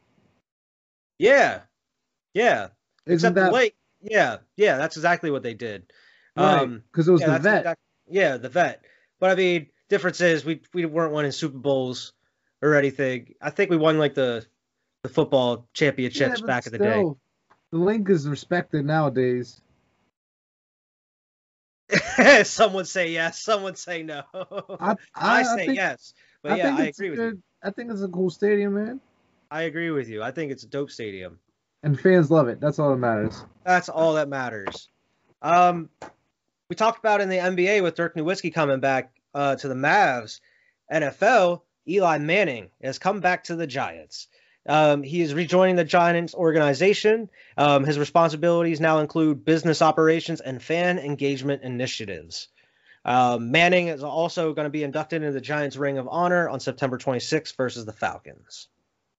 [1.18, 1.62] Yeah.
[2.36, 2.68] Yeah.
[3.08, 3.76] Isn't Except the lake.
[4.02, 5.92] Yeah, yeah, that's exactly what they did.
[6.40, 6.62] Right?
[6.62, 7.78] Um, Because it was yeah, the vet.
[8.08, 8.86] yeah, the vet.
[9.20, 12.14] But I mean, difference is we we weren't winning Super Bowls
[12.62, 13.36] or anything.
[13.42, 14.46] I think we won like the
[15.04, 17.04] the football championships Yeah, back in the day.
[17.72, 19.62] The Linc is respected nowadays.
[22.44, 24.24] some would say yes, some would say no.
[24.80, 26.14] I, I, I, say think, yes,
[26.44, 27.42] but I yeah, I agree with you.
[27.64, 29.02] I think it's a cool stadium, man,
[29.52, 30.22] I agree with you.
[30.22, 31.40] I think it's a dope stadium.
[31.84, 32.60] and fans love it.
[32.60, 33.44] That's all that matters.
[33.66, 34.90] That's all that matters.
[35.42, 35.90] Um,
[36.70, 40.40] we talked about in the NBA with Dirk Nowitzki coming back uh, to the Mavs.
[40.92, 44.28] NFL, Eli Manning has come back to the Giants.
[44.68, 47.30] Um, he is rejoining the Giants organization.
[47.58, 52.50] Um, his responsibilities now include business operations and fan engagement initiatives.
[53.04, 56.60] Um, Manning is also going to be inducted into the Giants Ring of Honor on
[56.60, 58.68] September 26th versus the Falcons.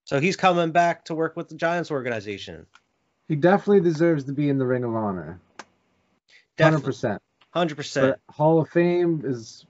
[0.05, 2.67] So he's coming back to work with the Giants organization.
[3.27, 5.41] He definitely deserves to be in the Ring of Honor.
[5.59, 5.67] Hundred
[6.57, 7.23] Definitely, percent.
[7.53, 8.17] Hundred percent.
[8.29, 9.67] Hall of Fame is.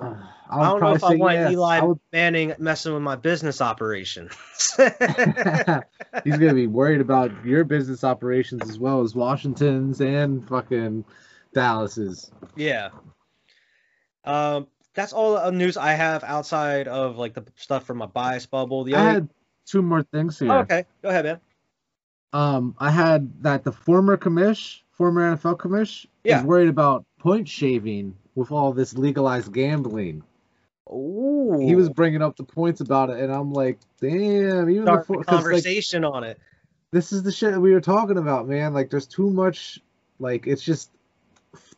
[0.00, 0.14] Uh,
[0.50, 1.52] I, I don't know if I want yes.
[1.52, 4.32] Eli I would- Manning messing with my business operations.
[6.24, 11.04] He's gonna be worried about your business operations as well as Washington's and fucking
[11.54, 12.30] Dallas's.
[12.56, 12.90] yeah.
[14.24, 18.46] Um, that's all the news I have outside of like the stuff from my bias
[18.46, 18.84] bubble.
[18.84, 19.28] The I only had
[19.66, 20.52] two more things here.
[20.52, 21.40] oh, okay, go ahead, man.
[22.32, 26.40] Um, I had that the former commish, former NFL commish, Yeah.
[26.40, 30.22] is worried about point shaving with all this legalized gambling.
[30.90, 35.00] Ooh, He was bringing up the points about it, and I'm like, damn, even start
[35.02, 36.38] before the 'cause, like, conversation on it.
[36.92, 38.74] this is the shit that we were talking about, man.
[38.74, 39.80] Like, there's too much.
[40.18, 40.90] Like, it's just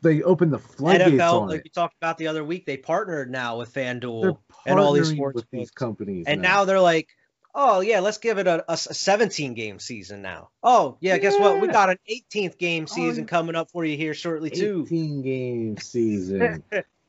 [0.03, 1.65] they opened the floodgates NFL, on like it.
[1.65, 4.37] we talked about the other week, they partnered now with FanDuel,
[4.67, 6.49] and all these sports with these companies, and now.
[6.61, 7.09] now they're like,
[7.55, 10.49] oh yeah, let's give it a, a 17 game season now.
[10.63, 11.61] Oh yeah, guess what?
[11.61, 14.85] We got an 18th game Oh, season coming up for you here shortly too.
[14.87, 16.63] 18 game season.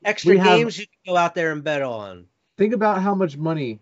[0.04, 2.26] Extra We have- games you can go out there and bet on.
[2.56, 3.80] Think about how much money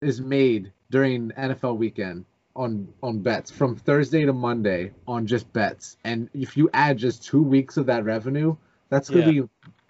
[0.00, 2.24] is made during NFL weekend
[2.56, 5.96] on on bets from Thursday to Monday on just bets.
[6.04, 8.56] And if you add just two weeks of that revenue,
[8.88, 9.42] that's gonna be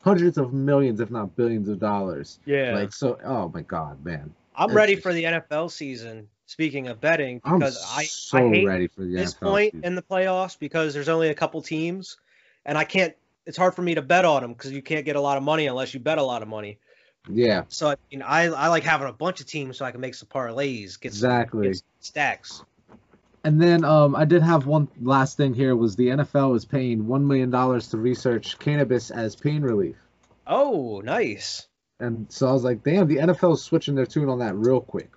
[0.03, 2.39] hundreds of millions, if not billions of dollars.
[2.45, 2.75] Yeah.
[2.75, 4.35] Like so oh my god, man.
[4.59, 6.29] I'm ready for the NFL season.
[6.47, 9.73] Speaking of betting, I'm because I, so I hate ready for the this NFL point
[9.73, 9.85] season.
[9.85, 12.17] in the playoffs because there's only a couple teams,
[12.65, 13.15] and I can't.
[13.47, 15.43] It's hard for me to bet on them because you can't get a lot of
[15.43, 16.79] money unless you bet a lot of money.
[17.31, 20.01] Yeah, So I mean, I, I like having a bunch of teams so I can
[20.01, 21.67] make some parlays, get some, exactly.
[21.69, 22.63] get some stacks.
[23.45, 27.07] And then um, I did have one last thing here was the NFL is paying
[27.07, 29.97] one million dollars to research cannabis as pain relief.
[30.47, 31.68] Oh, nice.
[32.01, 34.81] And so I was like, damn, the NFL is switching their tune on that real
[34.81, 35.11] quick,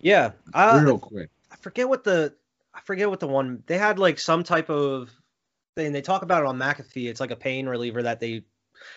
[0.00, 1.28] Yeah, uh, real quick.
[1.52, 2.34] I forget what the
[2.74, 5.10] I forget what the one they had like some type of
[5.76, 5.92] thing.
[5.92, 7.08] They talk about it on McAfee.
[7.08, 8.44] It's like a pain reliever that they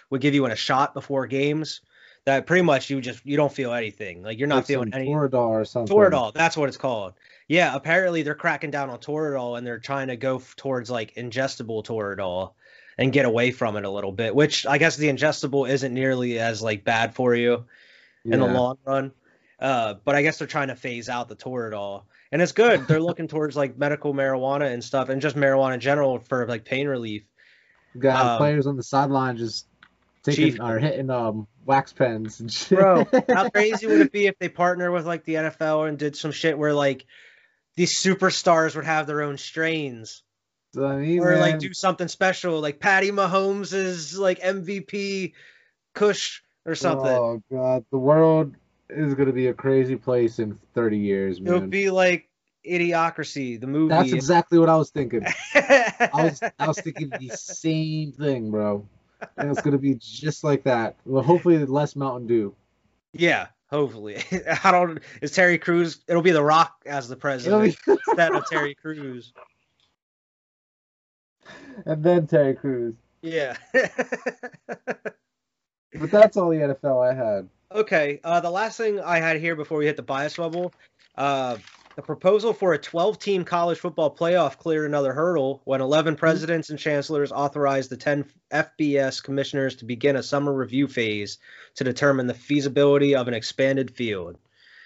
[0.10, 1.82] would give you in a shot before games.
[2.26, 4.24] That pretty much you just you don't feel anything.
[4.24, 5.93] Like you're not Like feeling any Toradol or something.
[5.93, 6.34] Toradol.
[6.34, 7.16] That's what it's called.
[7.49, 11.14] Yeah, apparently they're cracking down on Toradol and they're trying to go f- towards like
[11.16, 12.54] ingestible Toradol
[12.97, 14.35] and get away from it a little bit.
[14.35, 17.65] Which I guess the ingestible isn't nearly as like bad for you
[18.25, 19.11] in the long run.
[19.59, 22.85] Uh, but I guess they're trying to phase out the Toradol, and it's good.
[22.87, 26.65] They're looking towards like medical marijuana and stuff, and just marijuana in general for like
[26.65, 27.23] pain relief.
[27.93, 29.67] You got um, players on the sideline just
[30.23, 32.77] taking Chief- or hitting um wax pens and shit.
[32.77, 36.15] Bro, how crazy would it be if they partner with like the NFL and did
[36.15, 37.05] some shit where like
[37.75, 40.23] these superstars would have their own strains,
[40.78, 45.34] I mean, or like man, do something special, like Patty Mahomes is like MVP
[45.93, 47.07] Kush or something.
[47.07, 48.55] Oh god, the world
[48.89, 51.55] is gonna be a crazy place in 30 years, man.
[51.55, 52.30] It'll be like
[52.65, 53.89] Idiocracy, the movie.
[53.89, 55.26] That's exactly what I was thinking.
[55.53, 58.88] I was I was thinking the same thing, bro.
[59.38, 60.95] And it's gonna be just like that.
[61.05, 62.55] Well, hopefully less Mountain Dew.
[63.13, 64.24] Yeah, hopefully.
[64.63, 64.99] I don't.
[65.21, 65.99] Is Terry Crews?
[66.07, 69.34] It'll be The Rock as the president be- instead of Terry Crews.
[71.86, 72.95] And then Terry Crews.
[73.21, 73.55] Yeah.
[75.99, 77.49] But that's all the NFL I had.
[77.71, 78.19] okay.
[78.24, 80.74] Uh, the last thing I had here before we hit the bias bubble,
[81.17, 81.57] uh,
[81.95, 86.80] the proposal for a 12-team college football playoff cleared another hurdle when 11 presidents and
[86.80, 91.38] chancellors authorized the 10 FBS commissioners to begin a summer review phase
[91.76, 94.38] to determine the feasibility of an expanded field.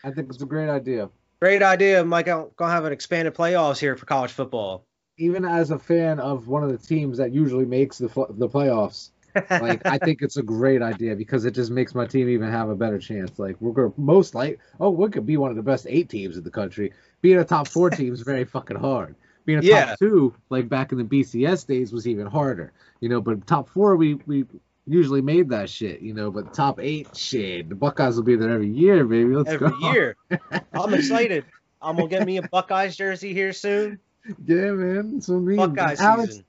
[0.03, 1.09] I think it's a great idea.
[1.39, 2.27] Great idea, Mike.
[2.27, 4.86] I'm gonna have an expanded playoffs here for college football.
[5.17, 9.09] Even as a fan of one of the teams that usually makes the the playoffs,
[9.49, 12.69] like I think it's a great idea because it just makes my team even have
[12.69, 13.39] a better chance.
[13.39, 16.37] Like we're gonna most like oh we could be one of the best eight teams
[16.37, 16.93] in the country.
[17.21, 19.15] Being a top four team is very fucking hard.
[19.45, 19.85] being a Yeah.
[19.85, 22.71] top two, like back in the BCS days, was even harder.
[22.99, 24.45] You know, but top four, we we
[24.85, 26.01] usually made that shit.
[26.01, 29.33] You know, but top eight, shit, the Buckeyes will be there every year, baby.
[29.35, 29.91] Let's Every go.
[29.93, 30.15] year.
[30.73, 31.43] I'm excited.
[31.81, 33.99] I'm gonna get me a Buckeyes jersey here soon.
[34.45, 35.21] Yeah, man.
[35.21, 36.45] So me, Alex, season.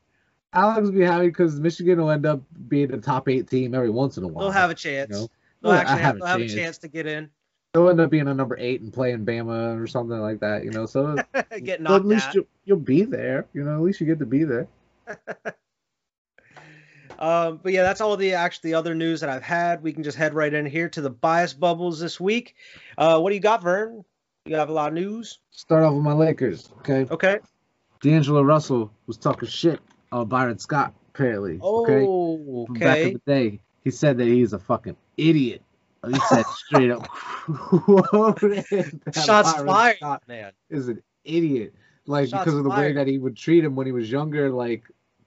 [0.53, 3.91] Alex will be happy because Michigan will end up being a top eight team every
[3.91, 4.45] once in a while.
[4.45, 5.11] They'll have a chance.
[5.11, 5.29] know?
[5.63, 6.79] They'll actually have have, a they'll have a chance.
[6.79, 7.31] to get in.
[7.75, 10.65] They'll end up being a number eight and playing Bama or something like that.
[10.65, 11.17] You know, so
[11.63, 13.47] get but at least you, you'll be there.
[13.53, 14.69] You know, at least you get to be there.
[17.19, 19.83] Um, but yeah, that's all the actually other news that I've had.
[19.83, 22.55] We can just head right in here to the bias bubbles this week.
[22.97, 24.05] Uh, what do you got, Vern?
[24.45, 25.41] You have a lot of news.
[25.51, 26.71] Start off with my Lakers.
[26.79, 27.41] Okay, Okay.
[28.01, 29.81] D'Angelo Russell was talking shit
[30.13, 30.95] on Byron Scott.
[31.15, 32.05] Apparently, okay.
[32.07, 35.63] Oh, From back in the day, he said that he's a fucking idiot.
[36.07, 37.09] He said straight up,
[39.13, 40.53] Shots Byron fired, Scott man.
[40.71, 41.75] is an idiot.
[42.07, 44.51] Like Shots because of the way that he would treat him when he was younger,
[44.51, 44.85] like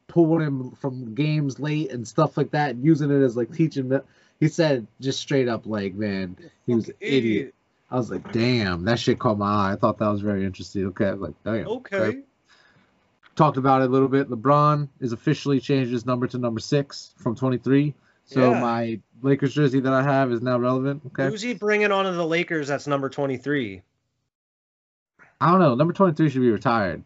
[0.07, 3.91] pulling him from games late and stuff like that, using it as like teaching.
[4.39, 7.55] He said just straight up, like, man, he was an Fucking idiot.
[7.91, 9.73] I was like, damn, that shit caught my eye.
[9.73, 10.85] I thought that was very interesting.
[10.87, 11.67] Okay, I was like, damn.
[11.67, 12.21] Okay.
[13.35, 14.29] Talked about it a little bit.
[14.29, 17.93] LeBron is officially changed his number to number six from 23.
[18.25, 18.59] So Yeah.
[18.61, 21.01] my Lakers jersey that I have is now relevant.
[21.07, 21.27] Okay.
[21.27, 22.67] Who's he bringing onto the Lakers?
[22.67, 23.81] That's number twenty-three
[25.39, 25.73] I don't know.
[25.73, 27.03] Number 23 should be retired.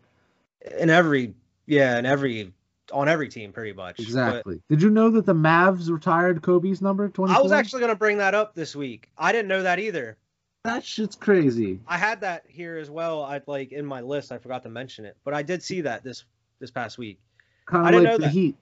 [0.78, 1.34] in every.
[1.67, 2.53] Yeah, in every
[2.91, 3.97] on every team, pretty much.
[3.97, 4.61] But Exactly.
[4.69, 7.39] Did you know that the Mavs retired Kobe's number 24?
[7.39, 9.09] I was actually gonna bring that up this week.
[9.17, 10.17] I didn't know that either.
[10.66, 11.80] That shit's crazy.
[11.88, 13.24] I had that here as well.
[13.24, 14.32] I like in my list.
[14.32, 16.26] I forgot to mention it, but I did see that this
[16.59, 17.20] this past week.
[17.68, 18.32] Kind I of didn't like know the that.
[18.32, 18.55] Heat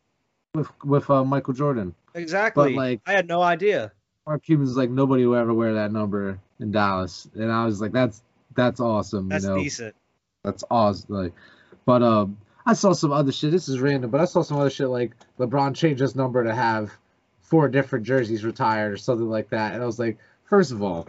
[0.54, 1.96] with with uh, Michael Jordan.
[2.14, 2.74] Exactly.
[2.74, 3.92] But like- I had no idea.
[4.28, 7.92] Mark Cuban's like nobody will ever wear that number in Dallas, and I was like,
[7.92, 8.22] that's
[8.56, 9.30] that's awesome.
[9.30, 9.96] That's you know, decent.
[10.44, 11.14] that's awesome.
[11.14, 11.34] Like,
[11.86, 13.52] but um, I saw some other shit.
[13.52, 16.54] This is random, but I saw some other shit like LeBron changed his number to
[16.54, 16.92] have
[17.42, 21.08] four different jerseys retired or something like that, and I was like, first of all.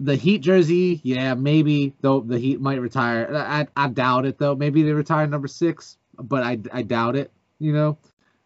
[0.00, 3.34] The Heat jersey, yeah, maybe though the Heat might retire.
[3.34, 4.54] I, I doubt it though.
[4.54, 7.30] Maybe they retire number six, but I, I doubt it.
[7.58, 7.98] You know,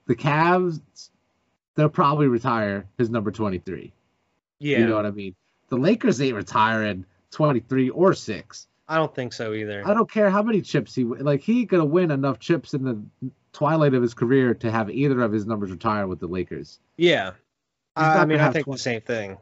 [0.07, 0.80] the Cavs,
[1.74, 3.92] they'll probably retire his number twenty three.
[4.59, 4.78] Yeah.
[4.78, 5.34] You know what I mean?
[5.68, 8.66] The Lakers ain't retiring twenty three or six.
[8.86, 9.86] I don't think so either.
[9.86, 11.42] I don't care how many chips he like.
[11.42, 15.32] He gonna win enough chips in the twilight of his career to have either of
[15.32, 16.78] his numbers retire with the Lakers.
[16.96, 17.32] Yeah.
[17.96, 18.76] I, mean, I think 20.
[18.76, 19.38] the same thing.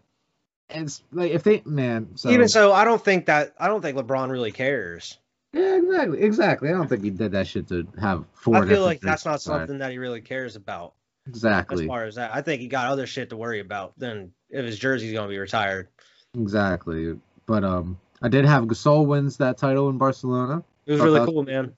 [0.70, 3.80] And it's like if they man, so Even so, I don't think that I don't
[3.82, 5.18] think LeBron really cares.
[5.52, 6.68] yeah, exactly, exactly.
[6.70, 8.56] I don't think he did that shit to have four.
[8.56, 10.94] I feel like that's not something that he really cares about
[11.28, 11.84] Exactly.
[11.84, 12.34] as far as that.
[12.34, 15.38] I think he got other shit to worry about than if his jersey's gonna be
[15.38, 15.88] retired.
[16.34, 17.18] exactly.
[17.46, 20.64] But um, I did have Gasol wins that title in Barcelona.
[20.86, 21.72] It was Thought really cool, man.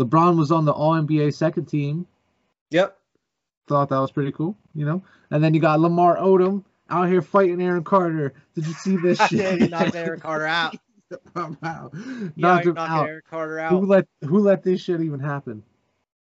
[0.00, 2.06] LeBron was on the All NBA second team.
[2.70, 2.96] Yep.
[3.68, 5.02] thought that was pretty cool, you know.
[5.30, 8.34] And then you got Lamar Odom out here fighting Aaron Carter.
[8.54, 9.62] Did you see this Yeah, shit?
[9.62, 10.76] he knocked Aaron Carter out.
[11.36, 11.90] Wow.
[11.94, 13.06] Yeah, Knocked knocked out.
[13.06, 13.84] Aaron Carter Who out.
[13.84, 15.62] let who let this shit even happen?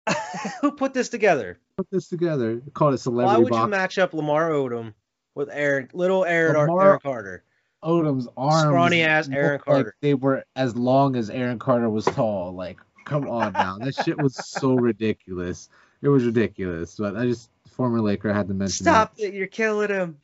[0.62, 1.58] Who put this together?
[1.76, 2.62] Put this together.
[2.72, 3.50] Called it celebrity.
[3.50, 4.94] Why would you match up Lamar Odom
[5.34, 7.44] with Aaron, little Aaron, Lamar- Aaron Carter?
[7.84, 9.94] Odom's arms Scrawny ass Aaron like Carter.
[10.00, 12.52] they were as long as Aaron Carter was tall.
[12.54, 13.76] Like, come on now.
[13.78, 15.68] that shit was so ridiculous.
[16.00, 16.96] It was ridiculous.
[16.98, 18.90] But I just former Laker I had to mention that.
[18.90, 19.34] Stop it!
[19.34, 20.16] You're killing him.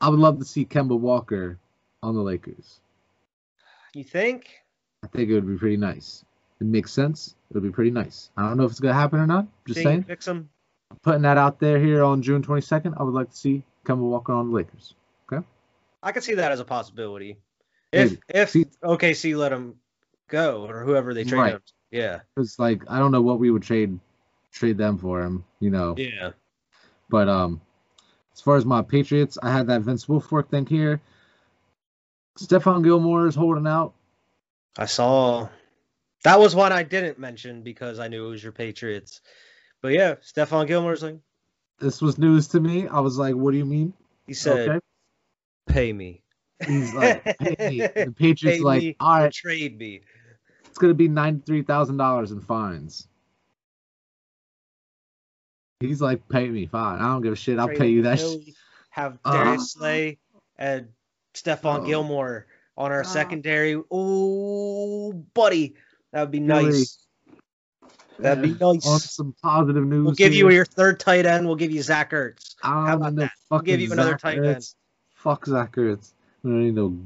[0.00, 1.58] I would love to see Kemba Walker
[2.02, 2.80] on the Lakers.
[3.94, 4.50] You think?
[5.02, 6.24] I think it would be pretty nice.
[6.60, 7.34] It makes sense.
[7.50, 8.30] It would be pretty nice.
[8.36, 9.46] I don't know if it's gonna happen or not.
[9.66, 10.04] Just saying.
[10.04, 10.48] Fix him.
[11.02, 12.94] Putting that out there here on June 22nd.
[12.98, 14.94] I would like to see Kemba Walker on the Lakers.
[15.30, 15.44] Okay.
[16.02, 17.36] I could see that as a possibility.
[17.92, 18.22] If Maybe.
[18.28, 19.76] if See- OKC let him
[20.28, 21.52] go or whoever they trade Right.
[21.54, 21.62] him.
[21.90, 22.20] Yeah.
[22.36, 23.98] It's like I don't know what we would trade
[24.52, 25.44] trade them for him.
[25.60, 25.94] You know.
[25.96, 26.32] Yeah.
[27.08, 27.60] But um,
[28.38, 31.00] as far as my Patriots, I had that Vince Wilfork thing here.
[32.38, 33.94] Stephon Gilmore is holding out.
[34.78, 35.48] I saw.
[36.22, 39.22] That was one I didn't mention because I knew it was your Patriots.
[39.82, 41.18] But yeah, Stephon Gilmore's like
[41.80, 42.86] This was news to me.
[42.86, 43.92] I was like, "What do you mean?"
[44.28, 44.80] he said, okay.
[45.66, 46.22] "Pay me."
[46.64, 50.02] He's like, "Pay me." The Patriots Pay like, "All trade me.
[50.64, 53.08] it's gonna be ninety three thousand dollars in fines."
[55.80, 57.00] He's like, "Pay me, fine.
[57.00, 57.58] I don't give a shit.
[57.58, 58.54] I'll Trade pay you that." Sh- Philly,
[58.90, 60.18] Have Uh, Darius Slay
[60.56, 60.88] and
[61.34, 61.86] Stephon Oh.
[61.86, 63.80] Gilmore on our Uh, secondary.
[63.90, 65.74] Oh, buddy,
[66.12, 66.64] that would be Really?
[66.64, 66.98] nice.
[68.18, 69.12] That'd be on nice.
[69.14, 70.04] some positive news.
[70.04, 70.46] We'll give here.
[70.48, 71.46] you your third tight end.
[71.46, 72.56] We'll give you Zach Ertz.
[72.64, 73.32] I don't How about know that?
[73.48, 74.46] We'll give fucking you another Zach tight end.
[74.56, 74.74] Ertz.
[75.14, 76.12] Fuck Zach Ertz.
[76.44, 76.98] I don't need no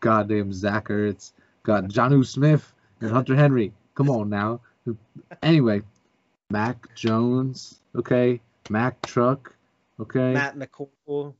[0.00, 1.32] goddamn Zach Ertz.
[1.62, 2.74] Got Jonnu Smith.
[3.00, 3.72] and Hunter Henry.
[3.94, 4.60] Come on now.
[5.42, 5.82] Anyway,
[6.50, 8.40] Mac Jones, okay,
[8.70, 9.54] Mac Truck,
[10.00, 10.32] okay.
[10.32, 11.34] Matt McCool.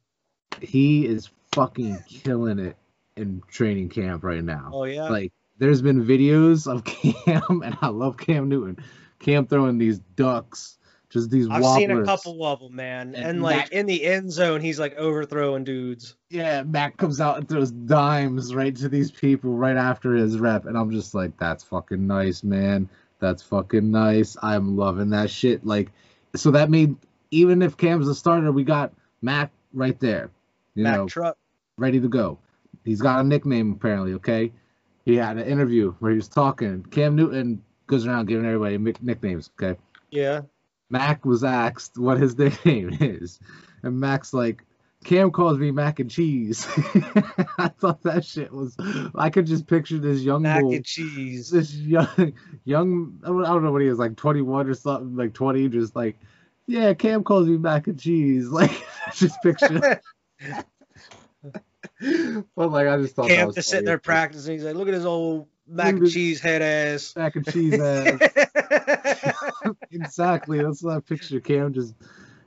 [0.61, 2.77] He is fucking killing it
[3.17, 4.71] in training camp right now.
[4.73, 5.09] Oh yeah.
[5.09, 6.85] Like there's been videos of
[7.25, 8.79] Cam, and I love Cam Newton.
[9.19, 10.79] Cam throwing these ducks,
[11.11, 11.77] just these I've wobblers.
[11.79, 13.15] seen a couple of them, man.
[13.15, 16.15] And And, like Mac- in the end zone, he's like overthrowing dudes.
[16.31, 20.67] Yeah, Mac comes out and throws dimes right to these people right after his rep,
[20.67, 22.89] and I'm just like, that's fucking nice, man.
[23.21, 24.37] That's fucking nice.
[24.43, 25.67] I'm loving that shit.
[25.67, 25.91] Like,
[26.37, 26.95] so that made
[27.31, 30.31] even if Cam's a starter, we got Mac right there,
[30.75, 31.37] you Mac know, truck.
[31.77, 32.39] ready to go.
[32.85, 34.15] He's got a nickname apparently.
[34.15, 34.53] Okay,
[35.05, 36.85] he had an interview where he was talking.
[36.91, 39.51] Cam Newton goes around giving everybody nicknames.
[39.61, 39.79] Okay,
[40.11, 40.43] Yeah.
[40.91, 43.41] Mac was asked what his nickname is,
[43.83, 44.65] and Mac's like,
[45.05, 46.67] Cam calls me mac and cheese.
[47.59, 48.77] I thought that shit was.
[49.15, 51.51] I could just picture this young Mac bull, and cheese.
[51.51, 52.35] this young,
[52.65, 53.21] young.
[53.23, 56.19] I don't know what he is, like 21 or something, like 20, just like,
[56.67, 58.49] yeah, Cam calls me mac and cheese.
[58.53, 58.73] Like,
[59.15, 59.79] just picture.
[62.57, 64.55] but like, I just thought Cam was just sitting there practicing.
[64.55, 67.15] He's like, look at his old mac and cheese head ass.
[67.17, 68.19] Mac and cheese ass.
[69.93, 70.61] exactly.
[70.61, 71.41] That's what I picture.
[71.41, 71.95] Cam just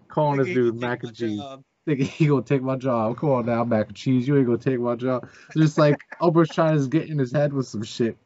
[0.09, 1.39] calling Think he dude mac and cheese.
[1.39, 1.63] job.
[1.85, 3.17] Thinking he gonna take my job.
[3.17, 4.27] Come on now, mac and cheese.
[4.27, 5.27] You ain't gonna take my job.
[5.55, 8.17] Just like Oprah's trying to get in his head with some shit.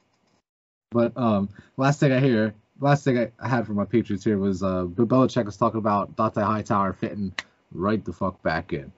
[0.92, 4.38] But um, last thing I hear, last thing I, I had for my Patriots here
[4.38, 7.34] was uh, Bill Belichick was talking about Dante Hightower fitting
[7.74, 8.92] right the fuck back in,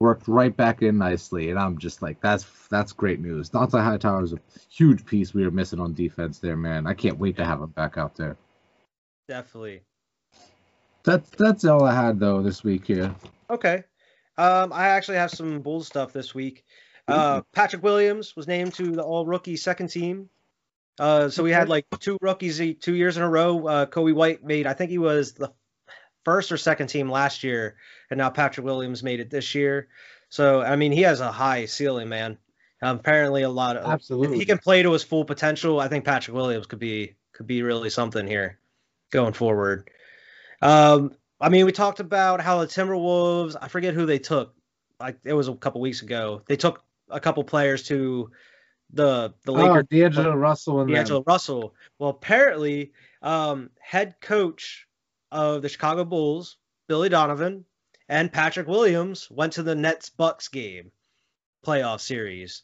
[0.00, 3.48] worked right back in nicely, and I'm just like, that's that's great news.
[3.48, 4.38] Dante Hightower is a
[4.68, 6.86] huge piece we were missing on defense there, man.
[6.86, 8.36] I can't wait to have him back out there.
[9.28, 9.82] Definitely.
[11.04, 13.14] That's that's all I had though this week here.
[13.50, 13.84] Okay.
[14.38, 16.64] Um, I actually have some Bulls stuff this week.
[17.08, 20.28] Uh, Patrick Williams was named to the All Rookie Second Team.
[20.98, 23.66] Uh, so we had like two rookies two years in a row.
[23.66, 25.52] Uh, Coby White made, I think he was the
[26.24, 27.76] first or second team last year,
[28.10, 29.88] and now Patrick Williams made it this year.
[30.28, 32.38] So I mean, he has a high ceiling, man.
[32.82, 34.38] Um, apparently, a lot of if Absolutely.
[34.38, 35.80] he can play to his full potential.
[35.80, 38.58] I think Patrick Williams could be could be really something here
[39.10, 39.90] going forward.
[40.62, 43.56] Um, I mean, we talked about how the Timberwolves.
[43.60, 44.54] I forget who they took.
[44.98, 46.42] Like it was a couple weeks ago.
[46.46, 48.30] They took a couple players to
[48.92, 49.86] the the Oh, Lakers.
[49.90, 50.94] D'Angelo Russell and them.
[50.94, 51.74] D'Angelo Russell.
[51.98, 54.86] Well, apparently, um, head coach
[55.30, 56.56] of the Chicago Bulls,
[56.88, 57.64] Billy Donovan,
[58.08, 60.92] and Patrick Williams went to the Nets Bucks game,
[61.66, 62.62] playoff series.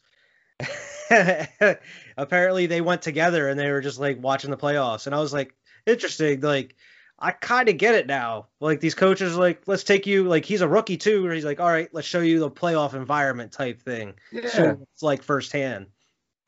[2.17, 5.33] apparently, they went together and they were just like watching the playoffs, and I was
[5.33, 5.53] like,
[5.85, 6.41] interesting.
[6.41, 6.75] Like,
[7.23, 8.47] I kind of get it now.
[8.59, 10.25] Like these coaches, are like, let's take you.
[10.25, 12.95] Like he's a rookie too, where he's like, all right, let's show you the playoff
[12.95, 14.15] environment type thing.
[14.33, 14.49] Yeah.
[14.49, 15.87] So it's like firsthand.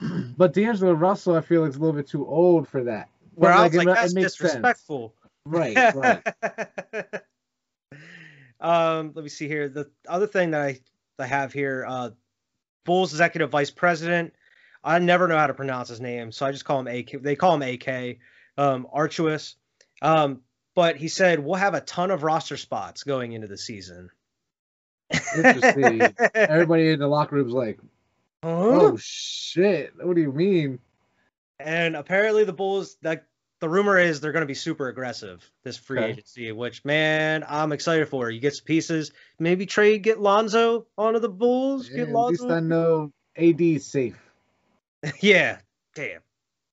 [0.38, 3.08] But D'Angelo Russell, I feel like is a little bit too old for that.
[3.36, 4.52] Where But, I was like, it that's makes sense.
[4.52, 5.16] disrespectful.
[5.46, 6.22] Right, right.
[8.60, 9.70] um, let me see here.
[9.70, 10.80] The other thing that I,
[11.18, 12.10] I have here, uh,
[12.84, 14.34] Bulls executive vice president.
[14.84, 17.24] I never know how to pronounce his name, so I just call him AK.
[17.24, 18.18] They call him AK,
[18.58, 18.88] um.
[20.02, 20.42] Um,
[20.76, 24.10] but he said we'll have a ton of roster spots going into the season.
[25.36, 26.16] Interesting.
[26.36, 27.80] Everybody in the locker room's like,
[28.44, 28.50] Huh?
[28.52, 29.94] "Oh shit!
[30.00, 30.80] What do you mean?"
[31.60, 33.24] And apparently the Bulls like
[33.62, 36.12] the rumor is they're going to be super aggressive this free Okay.
[36.12, 38.30] agency, which man, I'm excited for.
[38.30, 41.90] You get some pieces, maybe trade get Lonzo onto the Bulls.
[41.90, 44.20] Yeah, get at least I know AD's safe.
[45.22, 45.60] yeah,
[45.96, 46.22] damn.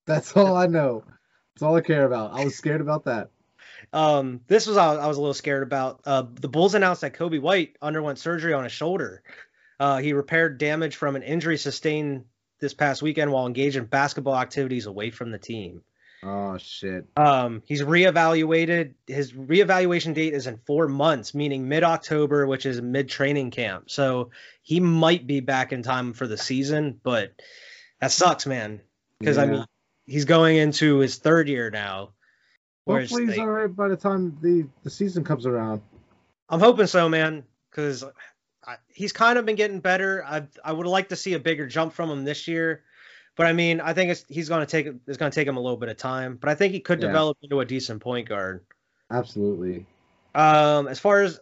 [0.06, 1.04] That's all I know.
[1.54, 2.32] That's all I care about.
[2.32, 3.30] I was scared about that.
[3.92, 6.00] Um, this was I was a little scared about.
[6.04, 9.22] Uh, the Bulls announced that Coby White underwent surgery on his shoulder.
[9.78, 12.24] Uh, he repaired damage from an injury sustained
[12.60, 15.82] this past weekend while engaged in basketball activities away from the team.
[16.24, 17.06] Oh shit!
[17.16, 18.94] Um, he's reevaluated.
[19.08, 23.90] His reevaluation date is in four months, meaning mid October, which is mid training camp.
[23.90, 24.30] So
[24.62, 27.32] he might be back in time for the season, but
[28.00, 28.80] that sucks, man.
[29.18, 29.66] Because I mean,
[30.06, 32.10] he's going into his third year now.
[32.84, 35.80] Where it's hopefully he's all right by the time the the season comes around.
[36.48, 38.04] I'm hoping so, man, because
[38.88, 40.24] he's kind of been getting better.
[40.24, 42.82] I I would like to see a bigger jump from him this year,
[43.36, 45.56] but I mean, I think it's, he's going to take it's going to take him
[45.56, 46.36] a little bit of time.
[46.36, 47.08] But I think he could Yeah.
[47.08, 48.64] develop into a decent point guard.
[49.10, 49.86] Absolutely.
[50.34, 51.40] Um, as far as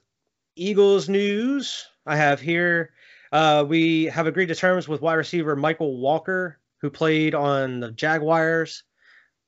[0.56, 2.90] Eagles news, I have here,
[3.32, 7.92] uh, we have agreed to terms with wide receiver Michael Walker, who played on the
[7.92, 8.82] Jaguars.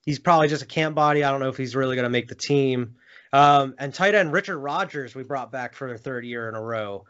[0.05, 1.23] He's probably just a camp body.
[1.25, 2.97] I don't know if he's really going to make the team.
[3.33, 6.61] Um, and tight end Richard Rodgers, we brought back for the third year in a
[6.61, 7.05] row,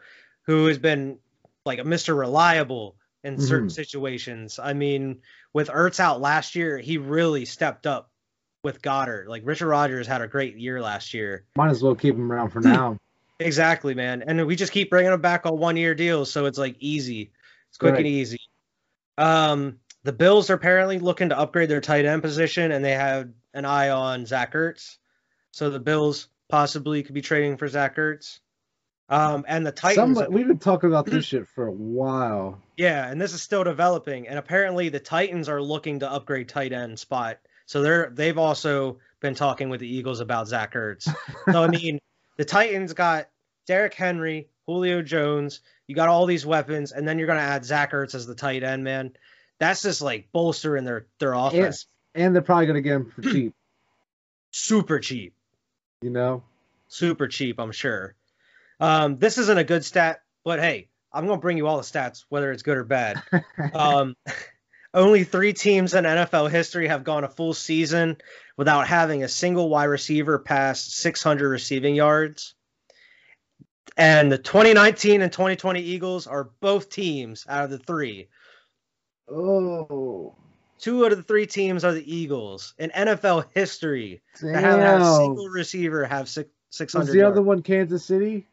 [0.45, 1.17] who has been
[1.65, 2.17] like a Mr.
[2.17, 3.71] Reliable in certain Mhm.
[3.71, 4.59] situations.
[4.61, 5.21] I mean,
[5.53, 8.09] with Ertz out last year, he really stepped up
[8.63, 9.27] with Goedert.
[9.27, 11.45] Like Richard Rodgers had a great year last year.
[11.57, 12.97] Might as well keep him around for now.
[13.39, 14.23] Exactly, man.
[14.25, 17.31] And we just keep bringing him back on one year deals, so it's like easy.
[17.69, 17.97] It's quick Right.
[18.05, 18.37] and easy.
[19.17, 23.29] Um, the Bills are apparently looking to upgrade their tight end position, and they have
[23.53, 24.97] an eye on Zach Ertz.
[25.51, 28.39] So the Bills possibly could be trading for Zach Ertz.
[29.09, 32.59] Um, and the Titans, Some, we've been talking about this shit for a while.
[32.77, 34.27] yeah, and this is still developing.
[34.27, 37.39] And apparently, the Titans are looking to upgrade tight end spot.
[37.65, 41.13] So they're they've also been talking with the Eagles about Zach Ertz.
[41.51, 41.99] So I mean,
[42.37, 43.29] the Titans got
[43.67, 45.61] Derrick Henry, Julio Jones.
[45.87, 48.63] You got all these weapons, and then you're gonna add Zach Ertz as the tight
[48.63, 49.13] end, man.
[49.59, 51.87] That's just like bolstering their their offense.
[52.15, 53.53] And they're probably gonna get him for cheap,
[54.51, 55.33] Super cheap,
[56.01, 56.43] you know?
[56.87, 57.59] super cheap.
[57.59, 58.15] I'm sure.
[58.79, 62.25] Um, this isn't a good stat, but hey, I'm gonna bring you all the stats,
[62.29, 63.21] whether it's good or bad.
[63.73, 64.15] um,
[64.93, 68.17] only three teams in NFL history have gone a full season
[68.57, 72.53] without having a single wide receiver pass 600 receiving yards.
[73.95, 78.27] And the 2019 and 2020 Eagles are both teams out of the three.
[79.29, 80.33] Oh,
[80.79, 85.01] Two out of the three teams are the Eagles in NFL history that haven't had
[85.01, 87.31] a single receiver have six, Was 600 the yards.
[87.37, 88.47] other one Kansas City?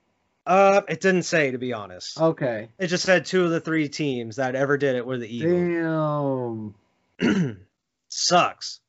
[0.47, 2.21] Uh, it didn't say to be honest.
[2.21, 2.69] Okay.
[2.79, 6.75] It just said two of the three teams that ever did it were the Eagles.
[7.21, 7.67] Damn.
[8.09, 8.81] Sucks.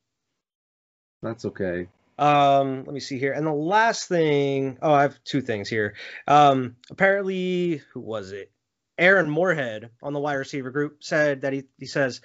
[1.22, 1.88] That's okay.
[2.18, 3.32] Um, let me see here.
[3.32, 5.94] And the last thing, oh, I have two things here.
[6.28, 8.50] Um, apparently, who was it?
[8.98, 12.20] Aaron Moorehead on the wide receiver group said that he he says,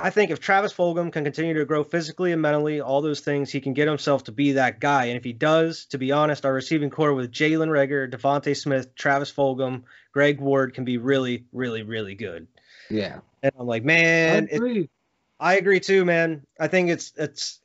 [0.00, 3.50] I think if Travis Fulgham can continue to grow physically and mentally, all those things,
[3.50, 5.06] he can get himself to be that guy.
[5.06, 8.94] And if he does, to be honest, our receiving corps with Jalen Reagor, DeVonta Smith,
[8.94, 12.46] Travis Fulgham, Greg Ward can be really, really, really good.
[12.88, 13.18] Yeah.
[13.42, 14.88] And I'm like, I man, it, agree.
[15.40, 16.46] I agree too, man.
[16.60, 17.58] I think it's it's.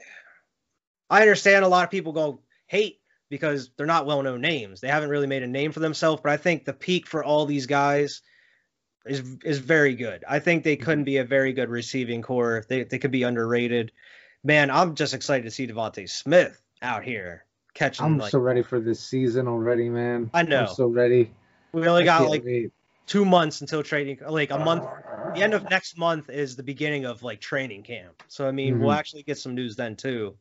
[1.10, 3.00] I understand a lot of people go hate
[3.34, 4.80] because they're not well-known names.
[4.80, 7.48] They haven't really made a name for themselves, but I think the peak for all
[7.48, 8.22] these guys
[9.08, 10.24] is is very good.
[10.30, 12.64] I think they couldn't be a very good receiving corps.
[12.70, 13.92] They they could be underrated.
[14.44, 18.06] Man, I'm just excited to see DeVonta Smith out here catching.
[18.06, 20.30] I'm like, so ready for this season already, man.
[20.32, 20.68] I know.
[20.68, 21.32] I'm so ready.
[21.74, 22.72] we only I got like wait.
[23.08, 24.86] two months until trading, like a month
[25.34, 28.14] the end of next month is the beginning of like training camp.
[28.28, 29.00] So I mean, we'll Mhm.
[29.00, 30.38] actually get some news then too.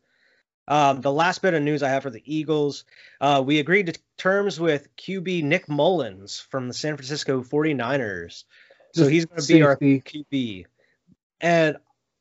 [0.69, 2.85] Um, the last bit of news I have for the Eagles,
[3.21, 8.45] uh, we agreed to terms with QB Nick Mullens from the San Francisco 49ers.
[8.95, 9.77] So he's going to be our.
[9.77, 10.67] QB.
[11.41, 11.77] And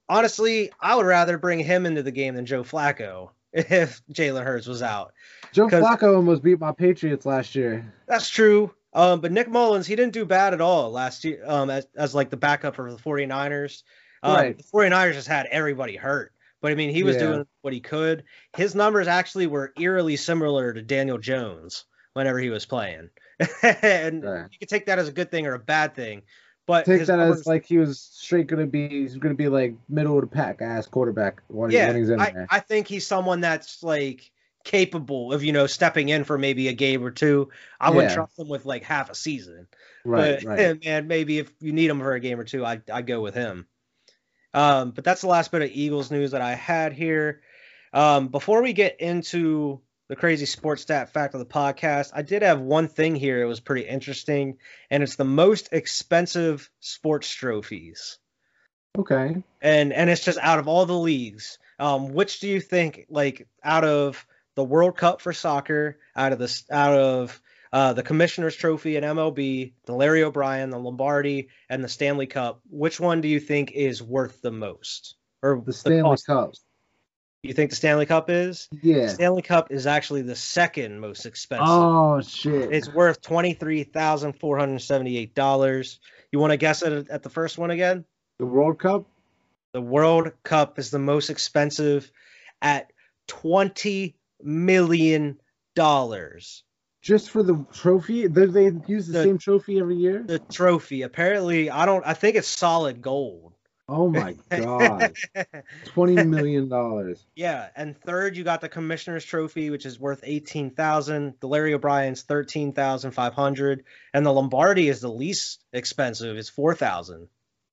[0.09, 4.67] honestly, I would rather bring him into the game than Joe Flacco if Jalen Hurts
[4.67, 5.13] was out.
[5.51, 7.93] Joe Flacco almost beat my Patriots last year.
[8.07, 8.73] That's true.
[8.93, 12.15] Um, but Nick Mullens, he didn't do bad at all last year um, as, as
[12.15, 13.83] like the backup for the 49ers.
[14.23, 14.57] Um, Right.
[14.57, 16.33] The 49ers just had everybody hurt.
[16.61, 17.23] But I mean, he was Yeah.
[17.23, 18.23] doing what he could.
[18.55, 23.09] His numbers actually were eerily similar to Daniel Jones whenever he was playing.
[23.63, 24.47] and Right.
[24.51, 26.21] you could take that as a good thing or a bad thing.
[26.67, 29.73] But Take that numbers- as like he was straight gonna be he's gonna be like
[29.89, 32.47] middle of the pack ass quarterback when, yeah, when he's in I, there.
[32.49, 34.31] I think he's someone that's like
[34.63, 37.49] capable of, you know, stepping in for maybe a game or two.
[37.79, 39.67] I wouldn't trust him with like half a season.
[40.05, 40.85] right, but right.
[40.85, 43.33] man, maybe if you need him for a game or two, I I go with
[43.33, 43.65] him.
[44.53, 47.41] Um, but that's the last bit of Eagles news that I had here.
[47.93, 52.41] Um, before we get into the crazy sports stat fact of the podcast, I did
[52.41, 53.41] have one thing here.
[53.41, 54.57] It was pretty interesting,
[54.89, 58.17] and it's the most expensive sports trophies,
[58.97, 59.41] Okay.
[59.61, 61.57] and and it's just out of all the leagues.
[61.79, 64.23] Um, which do you think, like, out of
[64.53, 67.41] the World Cup for soccer, out of this, out of
[67.73, 72.61] uh, the Commissioner's Trophy and MLB, the Larry O'Brien, the Lombardi, and the Stanley Cup.
[72.69, 75.15] Which one do you think is worth the most?
[75.41, 76.25] Or The Stanley cost?
[76.25, 76.53] Cup.
[77.43, 78.69] You think the Stanley Cup is?
[78.83, 79.07] Yeah.
[79.07, 81.65] Stanley Cup is actually the second most expensive.
[81.67, 82.71] Oh shit.
[82.71, 85.99] It's worth twenty three thousand four hundred seventy eight dollars.
[86.31, 88.05] You want to guess it at the first one again?
[88.37, 89.05] the World Cup?
[89.73, 92.11] The World Cup is the most expensive
[92.61, 92.91] at
[93.27, 95.39] twenty million
[95.75, 96.63] dollars.
[97.01, 98.27] Just for the trophy?
[98.27, 100.23] They, they use the, The- same trophy every year?
[100.25, 101.01] The trophy.
[101.01, 102.05] Apparently, I don't.
[102.05, 103.53] I think it's solid gold.
[103.89, 105.13] Oh my god.
[105.85, 107.25] Twenty million dollars.
[107.35, 111.33] yeah, and third you got the Commissioner's Trophy, which is worth eighteen thousand.
[111.41, 113.83] The Larry O'Brien's thirteen thousand five hundred,
[114.13, 116.37] and the Lombardi is the least expensive.
[116.37, 117.27] It's four thousand.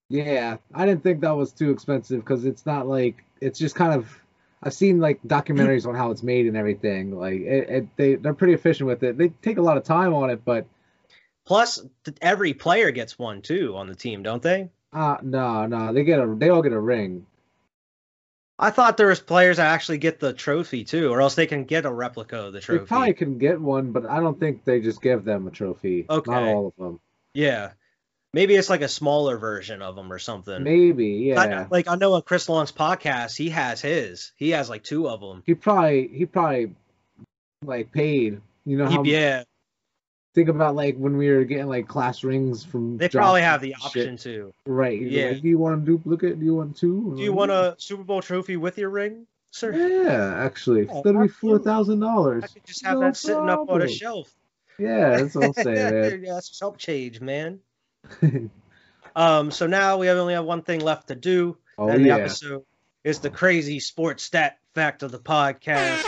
[0.09, 0.57] Yeah.
[0.75, 4.09] I didn't think that was too expensive because it's not like it's just kind of
[4.63, 7.17] I've seen like documentaries on how it's made and everything.
[7.17, 9.17] Like it, it they they're pretty efficient with it.
[9.17, 10.67] They take a lot of time on it, but
[11.49, 11.83] Plus,
[12.21, 14.69] every player gets one too on the team, don't they?
[14.93, 17.25] Uh no, no, they get a they all get a ring.
[18.59, 21.65] I thought there was players that actually get the trophy too, or else they can
[21.65, 22.81] get a replica of the trophy.
[22.81, 26.05] They probably can get one, but I don't think they just give them a trophy.
[26.11, 26.31] Okay.
[26.31, 27.01] Not all of them.
[27.33, 27.71] Yeah,
[28.33, 30.63] maybe it's like a smaller version of them or something.
[30.63, 31.67] Maybe, I- yeah.
[31.71, 34.33] like I know on Chris Long's podcast, he has his.
[34.37, 35.43] He has like two of them.
[35.47, 36.73] He probably he probably
[37.65, 38.41] like paid.
[38.65, 39.45] You know how yeah,
[40.35, 42.99] think about like when we were getting like class rings from.
[42.99, 43.87] they probably have the and shit.
[44.03, 44.53] option to.
[44.67, 45.01] Right.
[45.01, 45.31] Yeah.
[45.31, 46.39] Like, Do you want a duplicate?
[46.39, 47.15] Do you want two?
[47.17, 49.73] Do you want a Super Bowl trophy with your ring, sir?
[49.75, 52.45] Yeah, actually, Oh, that'd be four thousand dollars.
[52.45, 54.31] I could just have No that sitting up on a shelf.
[54.79, 57.61] Yeah, that's what I'm saying, yeah, that's chump change, man.
[58.23, 58.51] Man.
[59.17, 62.17] Um, so now we only have one thing left to do, oh and the yeah.
[62.19, 62.65] episode
[63.03, 66.05] is the crazy sports stat fact of the podcast.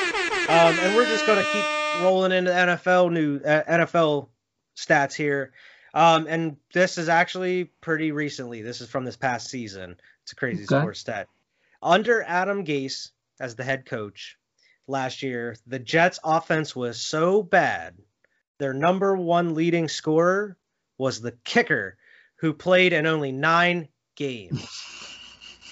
[0.48, 1.64] Um, and we're just gonna keep
[2.02, 4.28] rolling into NFL new uh, NFL
[4.76, 5.52] stats here.
[5.92, 8.62] Um, and this is actually pretty recently.
[8.62, 9.96] This is from this past season.
[10.22, 10.78] It's a crazy Okay.
[10.78, 11.26] sports stat.
[11.82, 13.10] Under Adam Gase
[13.40, 14.36] as the head coach
[14.86, 17.96] last year, the Jets' offense was so bad.
[18.58, 20.56] Their number one leading scorer
[21.00, 21.96] was the kicker,
[22.36, 24.68] who played in only nine games.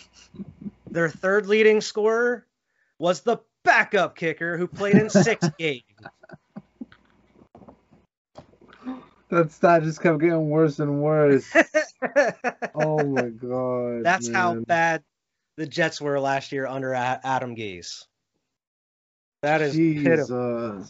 [0.91, 2.47] Their third leading scorer
[2.99, 5.83] was the backup kicker, who played in six games.
[9.29, 11.47] That stat just kept getting worse and worse.
[12.75, 14.05] oh my god.
[14.05, 15.05] That's how bad
[15.59, 18.07] the Jets were last year under Adam Gase.
[19.43, 20.87] That is pitiful.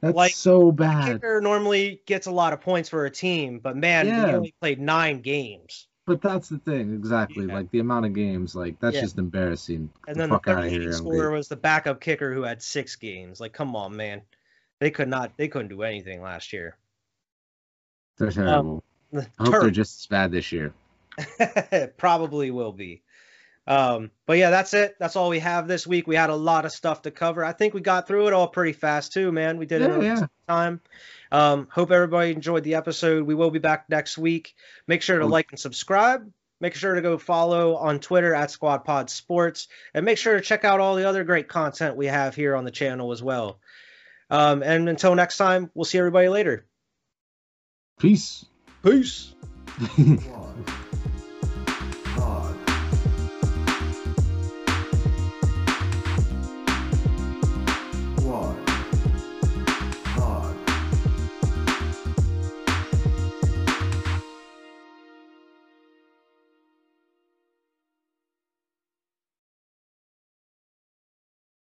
[0.00, 1.14] That's Like, so bad.
[1.14, 4.80] Kicker normally gets a lot of points for a team, but man, he only played
[4.80, 5.88] nine games.
[6.06, 7.46] But that's the thing, exactly.
[7.46, 7.54] Yeah.
[7.54, 9.02] Like the amount of games, like that's Yeah.
[9.02, 9.90] just embarrassing.
[10.06, 13.40] And then the third scorer was the backup kicker who had six games.
[13.40, 14.22] Like, come on, man.
[14.80, 15.36] They could not.
[15.36, 16.78] They couldn't do anything last year.
[18.16, 18.84] They're um, terrible.
[19.38, 20.72] I hope they're just as bad this year.
[21.96, 23.02] Probably will be.
[23.68, 24.96] Um, but yeah, that's it.
[24.98, 26.06] That's all we have this week.
[26.06, 27.44] We had a lot of stuff to cover.
[27.44, 29.58] I think we got through it all pretty fast too, man.
[29.58, 30.26] We did it Yeah, in yeah.
[30.48, 30.80] time.
[31.30, 33.24] Um, hope everybody enjoyed the episode.
[33.26, 34.54] We will be back next week.
[34.86, 36.32] Make sure to like and subscribe.
[36.60, 40.40] Make sure to go follow on Twitter at Squad Pod Sports, and make sure to
[40.40, 43.60] check out all the other great content we have here on the channel as well.
[44.30, 46.64] Um, and until next time, we'll see everybody later.
[48.00, 48.46] Peace.
[48.82, 49.34] Peace.
[49.96, 50.64] One.